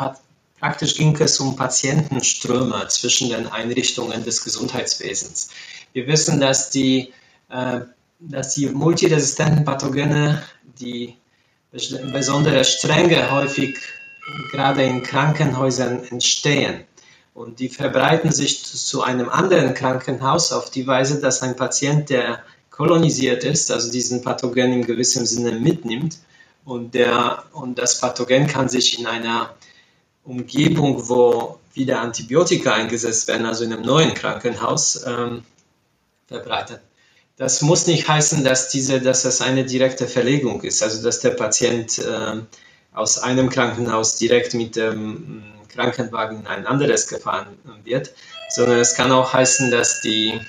praktisch 0.59 0.95
ging 0.95 1.15
es 1.19 1.39
um 1.39 1.55
Patientenströme 1.55 2.87
zwischen 2.89 3.29
den 3.29 3.47
Einrichtungen 3.47 4.23
des 4.23 4.43
Gesundheitswesens. 4.43 5.49
Wir 5.93 6.07
wissen, 6.07 6.39
dass 6.39 6.69
die 6.69 7.11
äh, 7.49 7.81
dass 8.29 8.53
die 8.53 8.69
multiresistenten 8.69 9.65
Pathogene, 9.65 10.43
die 10.79 11.15
besondere 11.71 12.63
Strenge 12.63 13.31
häufig 13.31 13.77
gerade 14.51 14.83
in 14.83 15.03
Krankenhäusern 15.03 16.03
entstehen. 16.03 16.85
Und 17.33 17.59
die 17.59 17.69
verbreiten 17.69 18.31
sich 18.31 18.63
zu 18.63 19.01
einem 19.01 19.29
anderen 19.29 19.73
Krankenhaus 19.73 20.51
auf 20.51 20.69
die 20.69 20.85
Weise, 20.85 21.19
dass 21.19 21.41
ein 21.41 21.55
Patient, 21.55 22.09
der 22.09 22.43
kolonisiert 22.69 23.43
ist, 23.43 23.71
also 23.71 23.91
diesen 23.91 24.21
Pathogen 24.21 24.71
in 24.71 24.85
gewissem 24.85 25.25
Sinne 25.25 25.59
mitnimmt 25.59 26.17
und, 26.65 26.93
der, 26.93 27.43
und 27.53 27.79
das 27.79 27.99
Pathogen 27.99 28.47
kann 28.47 28.69
sich 28.69 28.99
in 28.99 29.07
einer 29.07 29.53
Umgebung, 30.23 31.09
wo 31.09 31.59
wieder 31.73 32.01
Antibiotika 32.01 32.73
eingesetzt 32.73 33.27
werden, 33.27 33.45
also 33.45 33.63
in 33.63 33.73
einem 33.73 33.83
neuen 33.83 34.13
Krankenhaus, 34.13 35.03
ähm, 35.05 35.43
verbreiten. 36.27 36.77
Das 37.37 37.61
muss 37.61 37.87
nicht 37.87 38.07
heißen, 38.07 38.43
dass, 38.43 38.69
diese, 38.69 39.01
dass 39.01 39.23
das 39.23 39.41
eine 39.41 39.65
direkte 39.65 40.07
Verlegung 40.07 40.61
ist, 40.61 40.83
also 40.83 41.01
dass 41.01 41.19
der 41.19 41.31
Patient 41.31 41.97
äh, 41.97 42.41
aus 42.93 43.17
einem 43.17 43.49
Krankenhaus 43.49 44.17
direkt 44.17 44.53
mit 44.53 44.75
dem 44.75 45.13
mm, 45.13 45.67
Krankenwagen 45.69 46.41
in 46.41 46.47
ein 46.47 46.67
anderes 46.67 47.07
gefahren 47.07 47.57
wird, 47.83 48.13
sondern 48.49 48.79
es 48.79 48.93
kann 48.93 49.11
auch 49.11 49.33
heißen, 49.33 49.71
dass 49.71 50.01
die 50.01 50.39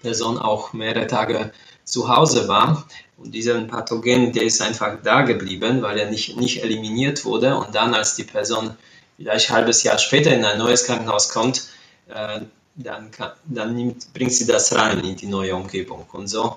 Person 0.00 0.38
auch 0.38 0.72
mehrere 0.72 1.08
Tage 1.08 1.52
zu 1.84 2.08
Hause 2.08 2.46
war 2.46 2.86
und 3.18 3.34
dieser 3.34 3.60
Pathogen, 3.62 4.32
der 4.32 4.44
ist 4.44 4.62
einfach 4.62 4.98
da 5.02 5.22
geblieben, 5.22 5.82
weil 5.82 5.98
er 5.98 6.08
nicht, 6.08 6.36
nicht 6.36 6.62
eliminiert 6.62 7.24
wurde. 7.24 7.56
Und 7.56 7.74
dann, 7.74 7.92
als 7.94 8.14
die 8.14 8.22
Person 8.22 8.76
vielleicht 9.16 9.50
ein 9.50 9.56
halbes 9.56 9.82
Jahr 9.82 9.98
später 9.98 10.32
in 10.32 10.44
ein 10.44 10.58
neues 10.58 10.84
Krankenhaus 10.84 11.28
kommt, 11.28 11.64
äh, 12.08 12.40
dann, 12.78 13.10
kann, 13.10 13.32
dann 13.44 13.74
nimmt, 13.74 14.12
bringt 14.14 14.32
sie 14.32 14.46
das 14.46 14.74
rein 14.74 15.00
in 15.00 15.16
die 15.16 15.26
neue 15.26 15.54
Umgebung. 15.54 16.06
Und 16.12 16.28
so 16.28 16.56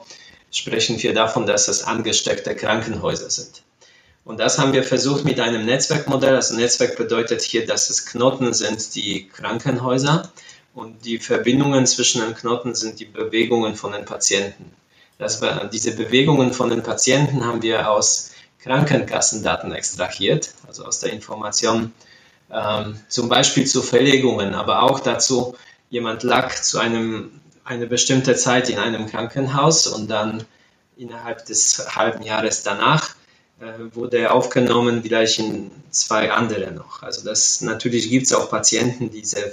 sprechen 0.51 1.01
wir 1.01 1.13
davon, 1.13 1.45
dass 1.45 1.67
es 1.67 1.83
angesteckte 1.83 2.55
Krankenhäuser 2.55 3.29
sind. 3.29 3.63
Und 4.23 4.39
das 4.39 4.59
haben 4.59 4.73
wir 4.73 4.83
versucht 4.83 5.25
mit 5.25 5.39
einem 5.39 5.65
Netzwerkmodell. 5.65 6.35
Also 6.35 6.55
Netzwerk 6.55 6.95
bedeutet 6.95 7.41
hier, 7.41 7.65
dass 7.65 7.89
es 7.89 8.05
Knoten 8.05 8.53
sind, 8.53 8.93
die 8.95 9.27
Krankenhäuser 9.27 10.31
und 10.75 11.05
die 11.05 11.17
Verbindungen 11.17 11.87
zwischen 11.87 12.21
den 12.21 12.35
Knoten 12.35 12.75
sind 12.75 12.99
die 12.99 13.05
Bewegungen 13.05 13.75
von 13.75 13.91
den 13.91 14.05
Patienten. 14.05 14.71
Das 15.17 15.41
war, 15.41 15.65
diese 15.65 15.95
Bewegungen 15.95 16.53
von 16.53 16.69
den 16.69 16.83
Patienten 16.83 17.45
haben 17.45 17.61
wir 17.61 17.89
aus 17.89 18.31
Krankenkassendaten 18.59 19.71
extrahiert, 19.71 20.53
also 20.67 20.85
aus 20.85 20.99
der 20.99 21.13
Information 21.13 21.91
ähm, 22.51 22.99
zum 23.07 23.27
Beispiel 23.27 23.65
zu 23.65 23.81
Verlegungen, 23.81 24.53
aber 24.53 24.83
auch 24.83 24.99
dazu, 24.99 25.55
jemand 25.91 26.23
lag 26.23 26.55
zu 26.55 26.79
einem 26.79 27.29
eine 27.63 27.85
bestimmte 27.85 28.35
Zeit 28.35 28.69
in 28.69 28.79
einem 28.79 29.05
Krankenhaus 29.05 29.85
und 29.85 30.09
dann 30.09 30.43
innerhalb 30.97 31.45
des 31.45 31.95
halben 31.95 32.23
Jahres 32.23 32.63
danach 32.63 33.15
äh, 33.59 33.93
wurde 33.93 34.17
er 34.17 34.33
aufgenommen, 34.33 35.03
vielleicht 35.03 35.37
in 35.37 35.69
zwei 35.91 36.31
andere 36.31 36.71
noch. 36.71 37.03
Also 37.03 37.23
das 37.23 37.61
natürlich 37.61 38.09
gibt 38.09 38.25
es 38.25 38.33
auch 38.33 38.49
Patienten, 38.49 39.11
die, 39.11 39.23
sehr, 39.23 39.51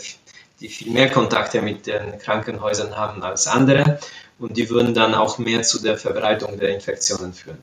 die 0.60 0.68
viel 0.68 0.90
mehr 0.90 1.10
Kontakte 1.10 1.60
mit 1.60 1.86
den 1.86 2.18
Krankenhäusern 2.18 2.96
haben 2.96 3.22
als 3.22 3.46
andere 3.46 3.98
und 4.38 4.56
die 4.56 4.70
würden 4.70 4.94
dann 4.94 5.14
auch 5.14 5.38
mehr 5.38 5.62
zu 5.62 5.82
der 5.82 5.98
Verbreitung 5.98 6.58
der 6.58 6.70
Infektionen 6.70 7.34
führen. 7.34 7.58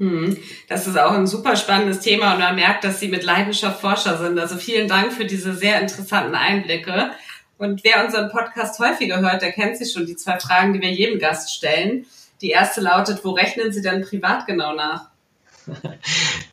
Hm, 0.00 0.38
das 0.66 0.86
ist 0.86 0.98
auch 0.98 1.12
ein 1.12 1.26
super 1.26 1.56
spannendes 1.56 2.00
Thema 2.00 2.32
und 2.32 2.40
man 2.40 2.54
merkt, 2.54 2.84
dass 2.84 3.00
Sie 3.00 3.08
mit 3.08 3.22
Leidenschaft 3.22 3.82
Forscher 3.82 4.16
sind. 4.16 4.38
Also 4.38 4.56
vielen 4.56 4.88
Dank 4.88 5.12
für 5.12 5.26
diese 5.26 5.52
sehr 5.54 5.78
interessanten 5.78 6.34
Einblicke. 6.34 7.10
Und 7.58 7.84
wer 7.84 8.02
unseren 8.02 8.30
Podcast 8.30 8.78
häufiger 8.78 9.20
hört, 9.20 9.42
der 9.42 9.52
kennt 9.52 9.76
sich 9.76 9.92
schon 9.92 10.06
die 10.06 10.16
zwei 10.16 10.40
Fragen, 10.40 10.72
die 10.72 10.80
wir 10.80 10.90
jedem 10.90 11.18
Gast 11.18 11.54
stellen. 11.54 12.06
Die 12.40 12.48
erste 12.48 12.80
lautet, 12.80 13.22
wo 13.26 13.32
rechnen 13.32 13.72
Sie 13.72 13.82
denn 13.82 14.00
privat 14.00 14.46
genau 14.46 14.74
nach? 14.74 15.10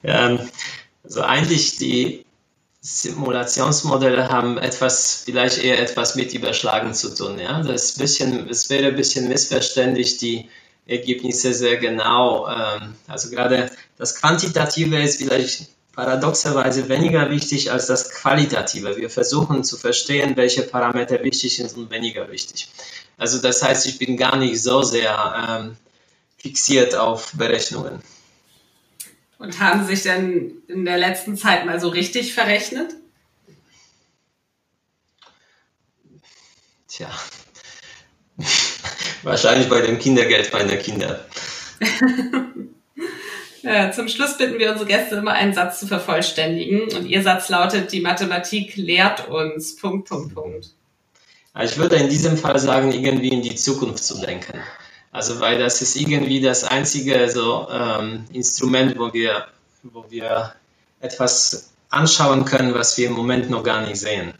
ja, 0.04 0.38
also 1.06 1.22
eigentlich 1.22 1.78
die 1.78 2.26
Simulationsmodelle 2.82 4.28
haben 4.28 4.58
etwas, 4.58 5.24
vielleicht 5.24 5.64
eher 5.64 5.80
etwas 5.80 6.16
mit 6.16 6.34
Überschlagen 6.34 6.94
zu 6.94 7.16
tun. 7.16 7.40
Ja? 7.40 7.64
Das, 7.64 7.94
bisschen, 7.94 8.50
es 8.50 8.70
wäre 8.70 8.88
ein 8.88 8.96
bisschen 8.98 9.30
missverständlich, 9.30 10.18
die 10.18 10.50
Ergebnisse 10.88 11.54
sehr 11.54 11.78
genau, 11.78 12.48
ähm, 12.48 12.96
also 13.08 13.30
gerade 13.30 13.70
das 13.98 14.16
Quantitative 14.16 15.02
ist 15.02 15.18
vielleicht 15.18 15.68
paradoxerweise 15.94 16.88
weniger 16.90 17.30
wichtig 17.32 17.72
als 17.72 17.88
das 17.88 18.12
Qualitative. 18.12 18.96
Wir 18.98 19.10
versuchen 19.10 19.64
zu 19.64 19.78
verstehen, 19.78 20.38
welche 20.38 20.62
Parameter 20.62 21.24
wichtig 21.24 21.58
sind 21.58 21.76
und 21.76 21.90
weniger 21.90 22.32
wichtig. 22.32 22.70
Also 23.18 23.40
das 23.40 23.64
heißt, 23.64 23.88
ich 23.88 23.98
bin 23.98 24.16
gar 24.16 24.38
nicht 24.38 24.62
so 24.62 24.84
sehr 24.84 25.48
ähm, 25.50 25.78
fixiert 26.38 26.96
auf 26.96 27.34
Berechnungen. 27.34 28.02
Und 29.40 29.60
haben 29.60 29.86
Sie 29.86 29.96
sich 29.96 30.04
denn 30.04 30.62
in 30.68 30.86
der 30.86 30.98
letzten 30.98 31.36
Zeit 31.36 31.66
mal 31.66 31.80
so 31.80 31.90
richtig 31.90 32.34
verrechnet? 32.34 32.96
Tja, 36.88 37.10
wahrscheinlich 39.24 39.70
bei 39.70 39.82
dem 39.82 40.00
Kindergeld 40.00 40.52
meiner 40.54 40.78
Kinder. 40.78 41.26
Ja, 43.64 43.92
zum 43.92 44.08
Schluss 44.08 44.38
bitten 44.38 44.60
wir 44.60 44.72
unsere 44.72 44.88
Gäste 44.88 45.16
immer 45.16 45.34
einen 45.34 45.54
Satz 45.54 45.82
zu 45.82 45.88
vervollständigen. 45.88 46.84
Und 46.96 47.06
Ihr 47.06 47.22
Satz 47.22 47.50
lautet, 47.50 47.92
die 47.92 48.00
Mathematik 48.00 48.78
lehrt 48.78 49.28
uns. 49.28 49.76
Punkt, 49.76 50.08
Punkt, 50.08 50.34
Punkt. 50.34 50.68
Ich 51.62 51.78
würde 51.78 51.98
in 51.98 52.08
diesem 52.08 52.38
Fall 52.38 52.60
sagen, 52.60 52.94
irgendwie 52.94 53.30
in 53.30 53.42
die 53.42 53.56
Zukunft 53.56 54.04
zu 54.04 54.22
denken. 54.22 54.60
Also 55.12 55.40
weil 55.40 55.58
das 55.58 55.82
ist 55.82 55.96
irgendwie 55.96 56.40
das 56.40 56.64
einzige 56.64 57.30
so, 57.30 57.68
ähm, 57.70 58.26
Instrument, 58.32 58.98
wo 58.98 59.12
wir, 59.12 59.48
wo 59.84 60.06
wir 60.10 60.54
etwas 61.02 61.72
anschauen 61.90 62.46
können, 62.46 62.74
was 62.74 62.98
wir 62.98 63.08
im 63.08 63.14
Moment 63.14 63.50
noch 63.50 63.64
gar 63.64 63.82
nicht 63.82 64.00
sehen. 64.00 64.34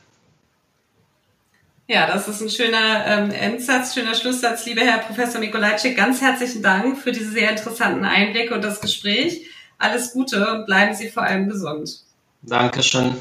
Ja, 1.90 2.06
das 2.06 2.28
ist 2.28 2.42
ein 2.42 2.50
schöner 2.50 3.06
ähm, 3.06 3.32
Endsatz, 3.32 3.94
schöner 3.94 4.14
Schlusssatz. 4.14 4.66
Lieber 4.66 4.82
Herr 4.82 4.98
Professor 4.98 5.40
Mikolajczyk, 5.40 5.96
ganz 5.96 6.20
herzlichen 6.20 6.62
Dank 6.62 6.98
für 6.98 7.14
diese 7.14 7.32
sehr 7.32 7.50
interessanten 7.50 8.04
Einblicke 8.04 8.54
und 8.54 8.62
das 8.62 8.82
Gespräch. 8.82 9.46
Alles 9.78 10.12
Gute 10.12 10.52
und 10.52 10.66
bleiben 10.66 10.94
Sie 10.94 11.10
vor 11.10 11.24
allem 11.24 11.48
gesund. 11.48 12.02
Dankeschön. 12.42 13.16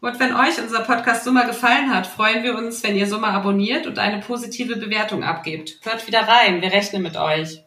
Und 0.00 0.18
wenn 0.18 0.34
euch 0.34 0.60
unser 0.60 0.80
Podcast 0.80 1.22
Summer 1.22 1.46
gefallen 1.46 1.94
hat, 1.94 2.08
freuen 2.08 2.42
wir 2.42 2.58
uns, 2.58 2.82
wenn 2.82 2.96
ihr 2.96 3.06
Summer 3.06 3.28
abonniert 3.28 3.86
und 3.86 4.00
eine 4.00 4.20
positive 4.20 4.76
Bewertung 4.76 5.22
abgebt. 5.22 5.78
Hört 5.82 6.06
wieder 6.08 6.26
rein, 6.26 6.60
wir 6.60 6.72
rechnen 6.72 7.02
mit 7.02 7.16
euch. 7.16 7.63